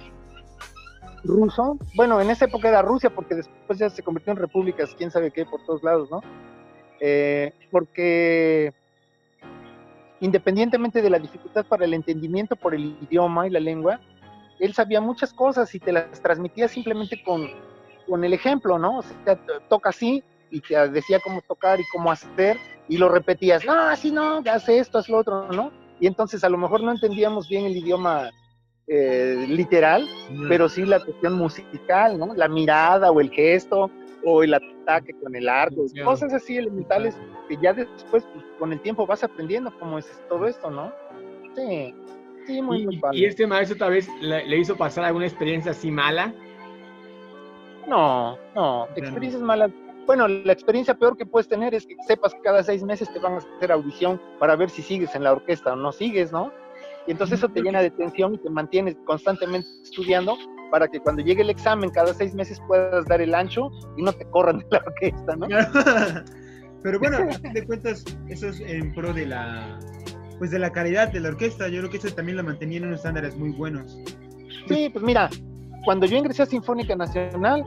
ruso. 1.24 1.79
Bueno, 1.94 2.20
en 2.20 2.31
esa 2.31 2.44
época 2.44 2.68
era 2.68 2.83
Rusia 2.83 3.11
porque 3.11 3.35
después 3.35 3.79
ya 3.79 3.88
se 3.88 4.02
convirtió 4.02 4.33
en 4.33 4.38
repúblicas, 4.38 4.94
quién 4.96 5.11
sabe 5.11 5.31
qué, 5.31 5.46
por 5.46 5.64
todos 5.64 5.83
lados, 5.83 6.11
¿no? 6.11 6.20
Eh, 7.00 7.52
porque 7.70 8.72
independientemente 10.20 11.02
de 11.02 11.11
la 11.11 11.18
dificultad 11.18 11.66
para 11.66 11.85
el 11.85 11.94
entendimiento 11.94 12.56
por 12.56 12.74
el 12.74 12.96
idioma 13.02 13.46
y 13.46 13.50
la 13.50 13.61
lengua, 13.61 14.00
él 14.59 14.72
sabía 14.72 15.00
muchas 15.00 15.32
cosas 15.32 15.74
y 15.74 15.80
te 15.80 15.92
las 15.92 16.22
transmitía 16.22 16.68
simplemente 16.68 17.22
con, 17.22 17.48
con 18.09 18.24
el 18.24 18.32
ejemplo, 18.32 18.78
¿no? 18.78 18.98
O 18.98 19.02
sea, 19.02 19.38
toca 19.68 19.90
así 19.90 20.24
y 20.50 20.61
te 20.61 20.88
decía 20.88 21.20
cómo 21.22 21.42
tocar 21.42 21.80
y 21.80 21.85
cómo 21.92 22.11
hacer 22.11 22.56
y 22.88 22.98
lo 22.98 23.09
repetías, 23.09 23.64
no, 23.64 23.72
así 23.72 24.11
no, 24.11 24.42
haz 24.50 24.68
esto, 24.68 24.98
haz 24.98 25.09
lo 25.09 25.18
otro, 25.18 25.48
¿no? 25.52 25.72
Y 26.00 26.06
entonces 26.06 26.44
a 26.44 26.48
lo 26.48 26.56
mejor 26.56 26.82
no 26.82 26.92
entendíamos 26.92 27.48
bien 27.48 27.66
el 27.66 27.76
idioma 27.76 28.30
eh, 28.87 29.44
literal, 29.48 30.06
pero 30.48 30.68
sí 30.68 30.85
la 30.85 31.00
cuestión 31.00 31.35
musical, 31.35 32.18
¿no? 32.18 32.35
La 32.35 32.48
mirada 32.48 33.11
o 33.11 33.20
el 33.20 33.30
gesto 33.30 33.90
o 34.24 34.42
el 34.42 34.55
ataque 34.55 35.12
con 35.22 35.35
el 35.37 35.48
arco, 35.48 35.85
cosas 36.05 36.33
así 36.33 36.57
elementales 36.57 37.16
que 37.48 37.57
ya 37.57 37.72
después 37.72 38.24
pues, 38.33 38.44
con 38.59 38.72
el 38.72 38.81
tiempo 38.81 39.07
vas 39.07 39.22
aprendiendo 39.24 39.72
cómo 39.79 39.98
es 39.98 40.07
todo 40.29 40.46
esto, 40.46 40.70
¿no? 40.70 40.92
Sí, 41.55 41.94
sí, 42.46 42.62
muy, 42.62 42.83
y, 42.83 42.87
muy 42.87 42.98
padre. 42.98 43.18
¿Y 43.18 43.24
este 43.24 43.46
maestro 43.46 43.76
tal 43.76 43.92
vez 43.92 44.09
le, 44.20 44.46
le, 44.46 44.59
hizo 44.59 44.76
pasar 44.76 45.05
alguna 45.05 45.26
experiencia 45.26 45.70
así 45.72 45.90
mala? 45.90 46.35
No, 47.87 48.37
no, 48.55 48.88
experiencias 48.96 49.42
malas. 49.42 49.70
Bueno, 50.07 50.29
la 50.29 50.52
experiencia 50.52 50.94
peor 50.94 51.16
que 51.16 51.26
puedes 51.26 51.48
tener 51.48 51.74
es 51.74 51.87
que 51.87 51.96
sepas 52.07 52.33
que 52.35 52.40
cada 52.40 52.62
seis 52.62 52.83
meses 52.85 53.12
te 53.12 53.18
van 53.18 53.35
a 53.35 53.37
hacer 53.38 53.72
audición 53.72 54.20
para 54.38 54.55
ver 54.55 54.70
si 54.70 54.83
sigues 54.83 55.14
en 55.14 55.24
la 55.24 55.33
orquesta 55.33 55.72
o 55.72 55.76
no 55.76 55.92
sigues, 55.92 56.33
¿no? 56.33 56.52
Y 57.07 57.12
entonces 57.12 57.38
eso 57.38 57.49
te 57.49 57.62
llena 57.62 57.81
de 57.81 57.90
tensión 57.90 58.35
y 58.35 58.38
te 58.38 58.51
mantienes 58.51 58.97
constantemente 59.05 59.69
estudiando 59.85 60.37
para 60.71 60.88
que 60.88 61.01
cuando 61.01 61.23
llegue 61.23 61.42
el 61.42 61.51
examen 61.51 61.90
cada 61.90 62.12
seis 62.12 62.35
meses 62.35 62.61
puedas 62.66 63.07
dar 63.07 63.21
el 63.21 63.35
ancho 63.35 63.71
y 63.97 64.03
no 64.03 64.12
te 64.12 64.25
corran 64.31 64.59
de 64.59 64.66
la 64.71 64.83
orquesta, 64.85 65.37
¿no? 65.37 65.47
Pero 66.83 66.99
bueno, 66.99 67.19
a 67.19 67.33
fin 67.33 67.53
de 67.53 67.66
cuentas, 67.66 68.05
eso 68.29 68.49
es 68.49 68.61
en 68.61 68.95
pro 68.95 69.12
de 69.12 69.27
la, 69.27 69.79
pues 70.38 70.51
de 70.51 70.59
la 70.59 70.71
calidad 70.71 71.12
de 71.12 71.21
la 71.21 71.31
orquesta. 71.31 71.69
Yo 71.69 71.81
creo 71.81 71.90
que 71.90 71.97
eso 71.97 72.14
también 72.14 72.37
lo 72.37 72.45
mantenía 72.45 72.79
en 72.79 72.87
unos 72.87 72.99
estándares 72.99 73.37
muy 73.37 73.51
buenos. 73.51 73.99
Sí, 74.69 74.88
pues 74.92 75.05
mira, 75.05 75.29
cuando 75.85 76.07
yo 76.07 76.16
ingresé 76.16 76.42
a 76.42 76.47
Sinfónica 76.47 76.95
Nacional, 76.95 77.64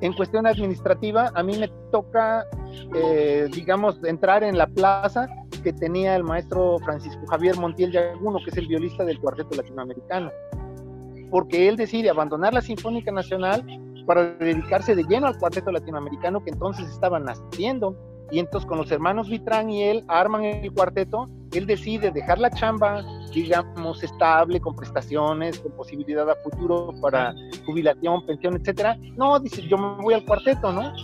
en 0.00 0.12
cuestión 0.14 0.46
administrativa, 0.46 1.30
a 1.34 1.42
mí 1.42 1.58
me 1.58 1.68
toca, 1.90 2.44
eh, 2.94 3.48
digamos, 3.52 4.02
entrar 4.04 4.42
en 4.42 4.58
la 4.58 4.66
plaza 4.66 5.28
que 5.62 5.72
tenía 5.72 6.16
el 6.16 6.24
maestro 6.24 6.78
Francisco 6.80 7.26
Javier 7.26 7.56
Montiel 7.56 7.92
Yaguno, 7.92 8.38
que 8.44 8.50
es 8.50 8.56
el 8.56 8.66
violista 8.66 9.04
del 9.04 9.18
Cuarteto 9.20 9.54
Latinoamericano. 9.56 10.30
Porque 11.30 11.68
él 11.68 11.76
decide 11.76 12.10
abandonar 12.10 12.52
la 12.52 12.60
Sinfónica 12.60 13.10
Nacional 13.10 13.64
para 14.06 14.34
dedicarse 14.34 14.94
de 14.94 15.04
lleno 15.04 15.26
al 15.26 15.38
Cuarteto 15.38 15.70
Latinoamericano 15.70 16.42
que 16.44 16.50
entonces 16.50 16.88
estaban 16.90 17.24
naciendo. 17.24 17.96
Y 18.30 18.38
entonces 18.38 18.66
con 18.66 18.78
los 18.78 18.90
hermanos 18.90 19.28
Vitrán 19.28 19.68
y 19.68 19.82
él 19.82 20.04
arman 20.08 20.44
el 20.44 20.72
cuarteto, 20.72 21.26
él 21.52 21.66
decide 21.66 22.10
dejar 22.10 22.38
la 22.38 22.50
chamba, 22.50 23.04
digamos, 23.34 24.02
estable, 24.02 24.58
con 24.58 24.74
prestaciones, 24.74 25.58
con 25.58 25.72
posibilidad 25.72 26.28
a 26.30 26.34
futuro 26.36 26.94
para 27.02 27.34
jubilación, 27.66 28.24
pensión, 28.24 28.56
etcétera. 28.56 28.96
No, 29.16 29.38
dice, 29.38 29.60
yo 29.68 29.76
me 29.76 30.02
voy 30.02 30.14
al 30.14 30.24
cuarteto, 30.24 30.72
¿no? 30.72 30.94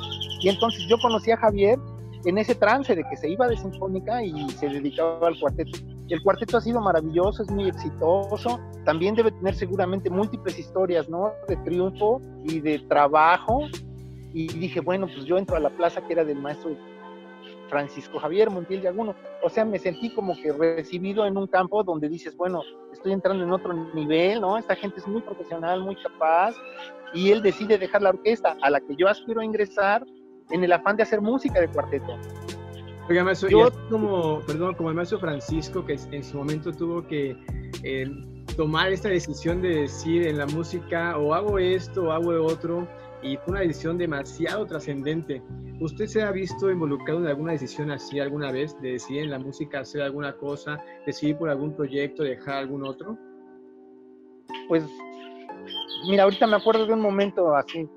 Y 0.40 0.48
entonces 0.48 0.86
yo 0.88 0.96
conocí 1.02 1.30
a 1.30 1.36
Javier 1.36 1.78
en 2.24 2.38
ese 2.38 2.54
trance 2.54 2.94
de 2.94 3.04
que 3.04 3.16
se 3.16 3.28
iba 3.28 3.46
de 3.46 3.56
Sinfónica 3.56 4.22
y 4.22 4.48
se 4.50 4.68
dedicaba 4.68 5.28
al 5.28 5.38
cuarteto. 5.38 5.78
El 6.08 6.22
cuarteto 6.22 6.56
ha 6.56 6.60
sido 6.60 6.80
maravilloso, 6.80 7.42
es 7.42 7.50
muy 7.50 7.68
exitoso, 7.68 8.58
también 8.84 9.14
debe 9.14 9.30
tener 9.30 9.54
seguramente 9.54 10.08
múltiples 10.08 10.58
historias, 10.58 11.08
¿no? 11.08 11.32
De 11.46 11.56
triunfo 11.58 12.20
y 12.44 12.60
de 12.60 12.78
trabajo. 12.80 13.66
Y 14.32 14.48
dije, 14.48 14.80
bueno, 14.80 15.06
pues 15.06 15.24
yo 15.26 15.36
entro 15.36 15.56
a 15.56 15.60
la 15.60 15.70
plaza 15.70 16.00
que 16.06 16.12
era 16.12 16.24
del 16.24 16.38
maestro 16.38 16.70
Francisco 17.68 18.18
Javier 18.18 18.50
Montiel 18.50 18.82
Yaguno. 18.82 19.14
O 19.42 19.48
sea, 19.48 19.64
me 19.64 19.78
sentí 19.78 20.10
como 20.10 20.34
que 20.34 20.52
recibido 20.52 21.26
en 21.26 21.36
un 21.36 21.46
campo 21.46 21.84
donde 21.84 22.08
dices, 22.08 22.36
bueno, 22.36 22.62
estoy 22.92 23.12
entrando 23.12 23.44
en 23.44 23.52
otro 23.52 23.72
nivel, 23.94 24.40
¿no? 24.40 24.56
Esta 24.56 24.74
gente 24.74 25.00
es 25.00 25.06
muy 25.06 25.20
profesional, 25.20 25.82
muy 25.82 25.96
capaz, 25.96 26.54
y 27.14 27.30
él 27.30 27.42
decide 27.42 27.78
dejar 27.78 28.02
la 28.02 28.10
orquesta 28.10 28.56
a 28.62 28.70
la 28.70 28.80
que 28.80 28.96
yo 28.96 29.08
aspiro 29.08 29.40
a 29.40 29.44
ingresar 29.44 30.06
en 30.50 30.64
el 30.64 30.72
afán 30.72 30.96
de 30.96 31.02
hacer 31.02 31.20
música 31.20 31.60
de 31.60 31.68
cuarteto. 31.68 32.18
Oiga, 33.08 33.24
maestro, 33.24 33.48
yo, 33.48 33.70
como, 33.88 34.40
perdón, 34.40 34.74
como 34.74 34.90
el 34.90 34.94
maestro 34.94 35.18
Francisco, 35.18 35.84
que 35.84 35.98
en 36.12 36.22
su 36.22 36.36
momento 36.36 36.72
tuvo 36.72 37.06
que 37.06 37.36
eh, 37.82 38.06
tomar 38.54 38.92
esta 38.92 39.08
decisión 39.08 39.62
de 39.62 39.82
decir 39.82 40.26
en 40.26 40.36
la 40.36 40.46
música, 40.46 41.16
o 41.16 41.32
hago 41.32 41.58
esto, 41.58 42.04
o 42.04 42.10
hago 42.12 42.30
otro, 42.44 42.86
y 43.22 43.36
fue 43.38 43.52
una 43.52 43.60
decisión 43.60 43.96
demasiado 43.96 44.66
trascendente. 44.66 45.42
¿Usted 45.80 46.06
se 46.06 46.22
ha 46.22 46.30
visto 46.32 46.70
involucrado 46.70 47.20
en 47.20 47.28
alguna 47.28 47.52
decisión 47.52 47.90
así 47.90 48.20
alguna 48.20 48.52
vez, 48.52 48.78
de 48.80 48.92
decidir 48.92 49.22
en 49.22 49.30
la 49.30 49.38
música 49.38 49.80
hacer 49.80 50.02
alguna 50.02 50.34
cosa, 50.36 50.78
decidir 51.06 51.36
por 51.36 51.48
algún 51.48 51.74
proyecto, 51.74 52.22
dejar 52.24 52.56
algún 52.56 52.84
otro? 52.84 53.16
Pues, 54.68 54.84
mira, 56.08 56.24
ahorita 56.24 56.46
me 56.46 56.56
acuerdo 56.56 56.86
de 56.86 56.92
un 56.92 57.00
momento 57.00 57.54
así. 57.56 57.88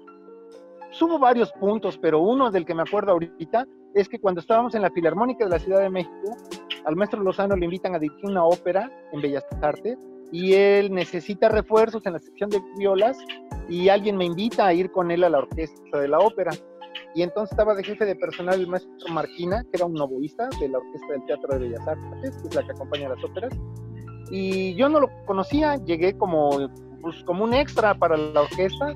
Subo 0.91 1.17
varios 1.19 1.51
puntos, 1.53 1.97
pero 1.97 2.19
uno 2.19 2.51
del 2.51 2.65
que 2.65 2.75
me 2.75 2.83
acuerdo 2.83 3.13
ahorita 3.13 3.65
es 3.93 4.07
que 4.07 4.19
cuando 4.19 4.41
estábamos 4.41 4.75
en 4.75 4.81
la 4.81 4.91
Filarmónica 4.91 5.45
de 5.45 5.49
la 5.49 5.59
Ciudad 5.59 5.81
de 5.81 5.89
México, 5.89 6.35
al 6.85 6.95
maestro 6.95 7.21
Lozano 7.21 7.55
le 7.55 7.65
invitan 7.65 7.95
a 7.95 7.99
dirigir 7.99 8.25
una 8.25 8.45
ópera 8.45 8.91
en 9.11 9.21
Bellas 9.21 9.45
Artes 9.61 9.97
y 10.31 10.53
él 10.53 10.93
necesita 10.93 11.49
refuerzos 11.49 12.05
en 12.05 12.13
la 12.13 12.19
sección 12.19 12.49
de 12.49 12.61
violas 12.77 13.17
y 13.69 13.89
alguien 13.89 14.17
me 14.17 14.25
invita 14.25 14.65
a 14.65 14.73
ir 14.73 14.91
con 14.91 15.11
él 15.11 15.23
a 15.23 15.29
la 15.29 15.39
orquesta 15.39 15.99
de 15.99 16.07
la 16.07 16.19
ópera. 16.19 16.51
Y 17.13 17.23
entonces 17.23 17.51
estaba 17.51 17.73
de 17.75 17.83
jefe 17.83 18.05
de 18.05 18.15
personal 18.15 18.59
el 18.59 18.67
maestro 18.67 19.13
Marquina, 19.13 19.63
que 19.63 19.69
era 19.73 19.85
un 19.85 19.93
novoísta 19.93 20.49
de 20.59 20.69
la 20.69 20.77
Orquesta 20.77 21.07
del 21.07 21.25
Teatro 21.25 21.53
de 21.53 21.59
Bellas 21.59 21.87
Artes, 21.87 22.37
que 22.41 22.47
es 22.47 22.55
la 22.55 22.65
que 22.65 22.71
acompaña 22.71 23.09
las 23.09 23.23
óperas. 23.23 23.53
Y 24.31 24.75
yo 24.75 24.87
no 24.87 25.01
lo 25.01 25.09
conocía, 25.25 25.75
llegué 25.75 26.17
como, 26.17 26.69
pues, 27.01 27.21
como 27.25 27.43
un 27.43 27.53
extra 27.53 27.93
para 27.95 28.15
la 28.15 28.41
orquesta. 28.41 28.93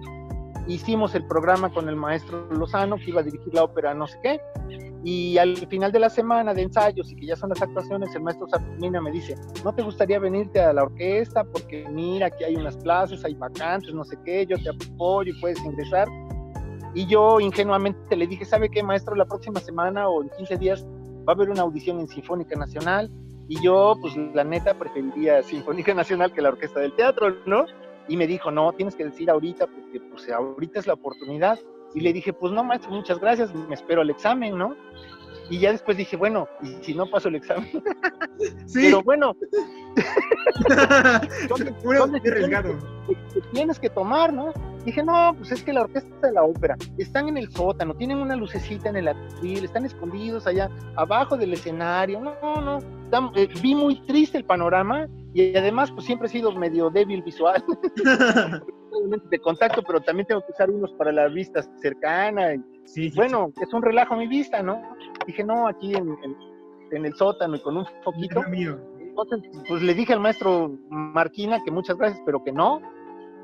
Hicimos 0.67 1.13
el 1.13 1.25
programa 1.28 1.71
con 1.71 1.88
el 1.89 1.95
maestro 1.95 2.49
Lozano, 2.51 2.97
que 2.97 3.10
iba 3.10 3.21
a 3.21 3.23
dirigir 3.23 3.54
la 3.54 3.63
ópera 3.63 3.93
no 3.93 4.08
sé 4.08 4.17
qué. 4.23 4.41
Y 5.04 5.38
al 5.38 5.56
final 5.67 5.91
de 5.91 5.99
la 5.99 6.10
semana 6.10 6.54
de 6.56 6.63
ensayos 6.63 7.12
y 7.12 7.15
que 7.15 7.28
ya 7.28 7.36
son 7.36 7.49
las 7.49 7.62
actuaciones, 7.62 8.15
el 8.15 8.23
maestro 8.23 8.47
Sapmina 8.47 8.99
me 8.99 9.12
dice, 9.12 9.36
¿no 9.63 9.71
te 9.71 9.84
gustaría 9.84 10.17
venirte 10.17 10.60
a 10.60 10.73
la 10.73 10.84
orquesta? 10.84 11.43
Porque 11.43 11.88
mira, 11.91 12.28
aquí 12.28 12.43
hay 12.43 12.56
unas 12.56 12.75
plazas, 12.78 13.23
hay 13.23 13.36
vacantes, 13.36 13.93
no 13.93 14.04
sé 14.04 14.17
qué, 14.25 14.47
yo 14.47 14.58
te 14.58 14.69
apoyo 14.69 15.32
y 15.32 15.39
puedes 15.39 15.63
ingresar. 15.63 16.08
Y 16.95 17.06
yo 17.06 17.39
ingenuamente 17.39 18.15
le 18.15 18.25
dije, 18.25 18.45
¿sabe 18.45 18.69
qué, 18.69 18.82
maestro? 18.82 19.13
La 19.13 19.25
próxima 19.25 19.60
semana 19.60 20.10
o 20.10 20.23
en 20.23 20.30
15 20.30 20.58
días 20.58 20.88
va 21.28 21.34
a 21.34 21.36
haber 21.36 21.51
una 21.51 21.62
audición 21.62 21.99
en 21.99 22.08
Sinfónica 22.08 22.56
Nacional. 22.56 23.12
Y 23.47 23.62
yo, 23.62 23.95
pues 24.01 24.15
la 24.34 24.43
neta, 24.43 24.73
preferiría 24.73 25.43
Sinfónica 25.43 25.93
Nacional 25.93 26.34
que 26.34 26.41
la 26.41 26.49
Orquesta 26.49 26.80
del 26.80 26.95
Teatro, 26.95 27.36
¿no? 27.45 27.65
Y 28.08 28.18
me 28.18 28.28
dijo, 28.28 28.52
no, 28.52 28.72
tienes 28.74 28.96
que 28.96 29.06
decir 29.06 29.30
ahorita, 29.30 29.68
porque 29.68 30.00
pues 30.00 30.30
ahorita 30.30 30.80
es 30.80 30.88
la 30.88 30.94
oportunidad. 30.94 31.60
Y 31.94 32.02
le 32.02 32.13
dije, 32.13 32.34
pues 32.34 32.52
no, 32.52 32.63
maestro, 32.63 32.91
muchas 32.91 33.20
gracias, 33.20 33.54
me 33.54 33.76
espero 33.76 34.02
al 34.02 34.10
examen, 34.10 34.58
¿no? 34.58 34.76
Y 35.49 35.60
ya 35.60 35.71
después 35.71 35.97
dije, 35.97 36.15
bueno, 36.15 36.47
¿y 36.62 36.84
si 36.84 36.93
no 36.93 37.05
paso 37.05 37.29
el 37.29 37.36
examen? 37.36 37.69
Sí. 38.65 38.81
Pero 38.84 39.01
bueno, 39.01 39.34
¿dónde, 41.47 42.21
qué 42.21 42.29
arriesgado. 42.29 42.75
Que, 43.08 43.15
tienes 43.53 43.79
que 43.79 43.89
tomar, 43.89 44.34
¿no? 44.34 44.51
Dije, 44.84 45.01
no, 45.01 45.34
pues 45.38 45.53
es 45.53 45.63
que 45.63 45.71
la 45.71 45.84
orquesta 45.84 46.27
de 46.27 46.34
la 46.34 46.43
ópera 46.43 46.75
están 46.97 47.29
en 47.29 47.38
el 47.38 47.49
sótano, 47.49 47.95
tienen 47.95 48.17
una 48.17 48.36
lucecita 48.36 48.89
en 48.89 48.97
el 48.97 49.08
atril, 49.08 49.63
están 49.63 49.86
escondidos 49.86 50.45
allá 50.47 50.69
abajo 50.97 51.38
del 51.38 51.53
escenario. 51.53 52.19
No, 52.19 52.36
no, 52.41 52.62
no. 52.62 52.77
Están, 53.03 53.31
eh, 53.36 53.47
vi 53.62 53.73
muy 53.73 54.01
triste 54.01 54.38
el 54.38 54.43
panorama 54.43 55.08
y 55.34 55.55
además, 55.55 55.89
pues 55.91 56.05
siempre 56.05 56.27
he 56.27 56.31
sido 56.31 56.51
medio 56.51 56.89
débil 56.89 57.21
visual. 57.23 57.63
de 59.29 59.39
contacto, 59.39 59.84
pero 59.84 60.01
también 60.01 60.27
tengo 60.27 60.41
que 60.41 60.51
usar 60.51 60.69
unos 60.69 60.91
para 60.93 61.12
la 61.12 61.27
vista 61.27 61.62
cercana. 61.81 62.53
Y, 62.53 62.60
sí, 62.86 63.10
sí, 63.10 63.15
bueno, 63.15 63.52
sí. 63.56 63.63
es 63.63 63.74
un 63.74 63.82
relajo 63.82 64.13
a 64.13 64.17
mi 64.17 64.28
vista, 64.28 64.62
¿no? 64.63 64.82
Dije, 65.26 65.43
no, 65.43 65.67
aquí 65.67 65.93
en, 65.93 66.10
en, 66.24 66.36
en 66.91 67.06
el 67.06 67.13
sótano 67.15 67.56
y 67.56 67.60
con 67.60 67.78
un 67.78 67.86
mío. 68.50 68.80
Entonces, 69.00 69.50
pues 69.67 69.82
le 69.82 69.93
dije 69.93 70.13
al 70.13 70.19
maestro 70.19 70.78
Marquina 70.89 71.63
que 71.63 71.71
muchas 71.71 71.98
gracias, 71.98 72.21
pero 72.26 72.43
que 72.43 72.52
no. 72.52 72.82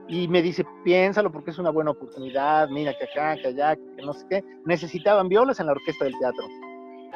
Y 0.08 0.28
me 0.28 0.42
dice, 0.42 0.66
piénsalo 0.84 1.32
porque 1.32 1.52
es 1.52 1.60
una 1.60 1.70
buena 1.70 1.92
oportunidad, 1.92 2.68
mira 2.70 2.94
que 2.98 3.06
acá, 3.06 3.42
que 3.42 3.48
allá, 3.48 3.76
que 3.76 4.04
no 4.04 4.14
sé 4.14 4.26
qué. 4.30 4.44
Necesitaban 4.66 5.30
violas 5.30 5.60
en 5.60 5.68
la 5.68 5.72
orquesta 5.72 6.06
del 6.06 6.20
teatro. 6.20 6.44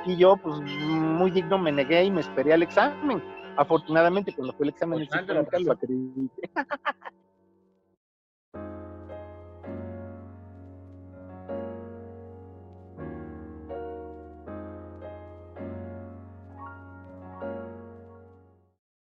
Y 0.06 0.16
yo, 0.16 0.38
pues 0.38 0.62
muy 0.62 1.32
digno, 1.32 1.58
me 1.58 1.72
negué 1.72 2.06
y 2.06 2.12
me 2.12 2.22
esperé 2.22 2.54
al 2.54 2.64
examen. 2.64 3.22
Afortunadamente, 3.58 4.34
cuando 4.34 4.54
fue 4.54 4.66
el 4.66 4.70
examen, 4.70 5.02
el 5.02 5.08
Pues, 5.08 5.20
ándale, 5.20 5.48
lo 5.64 5.72
acredité. 5.74 6.50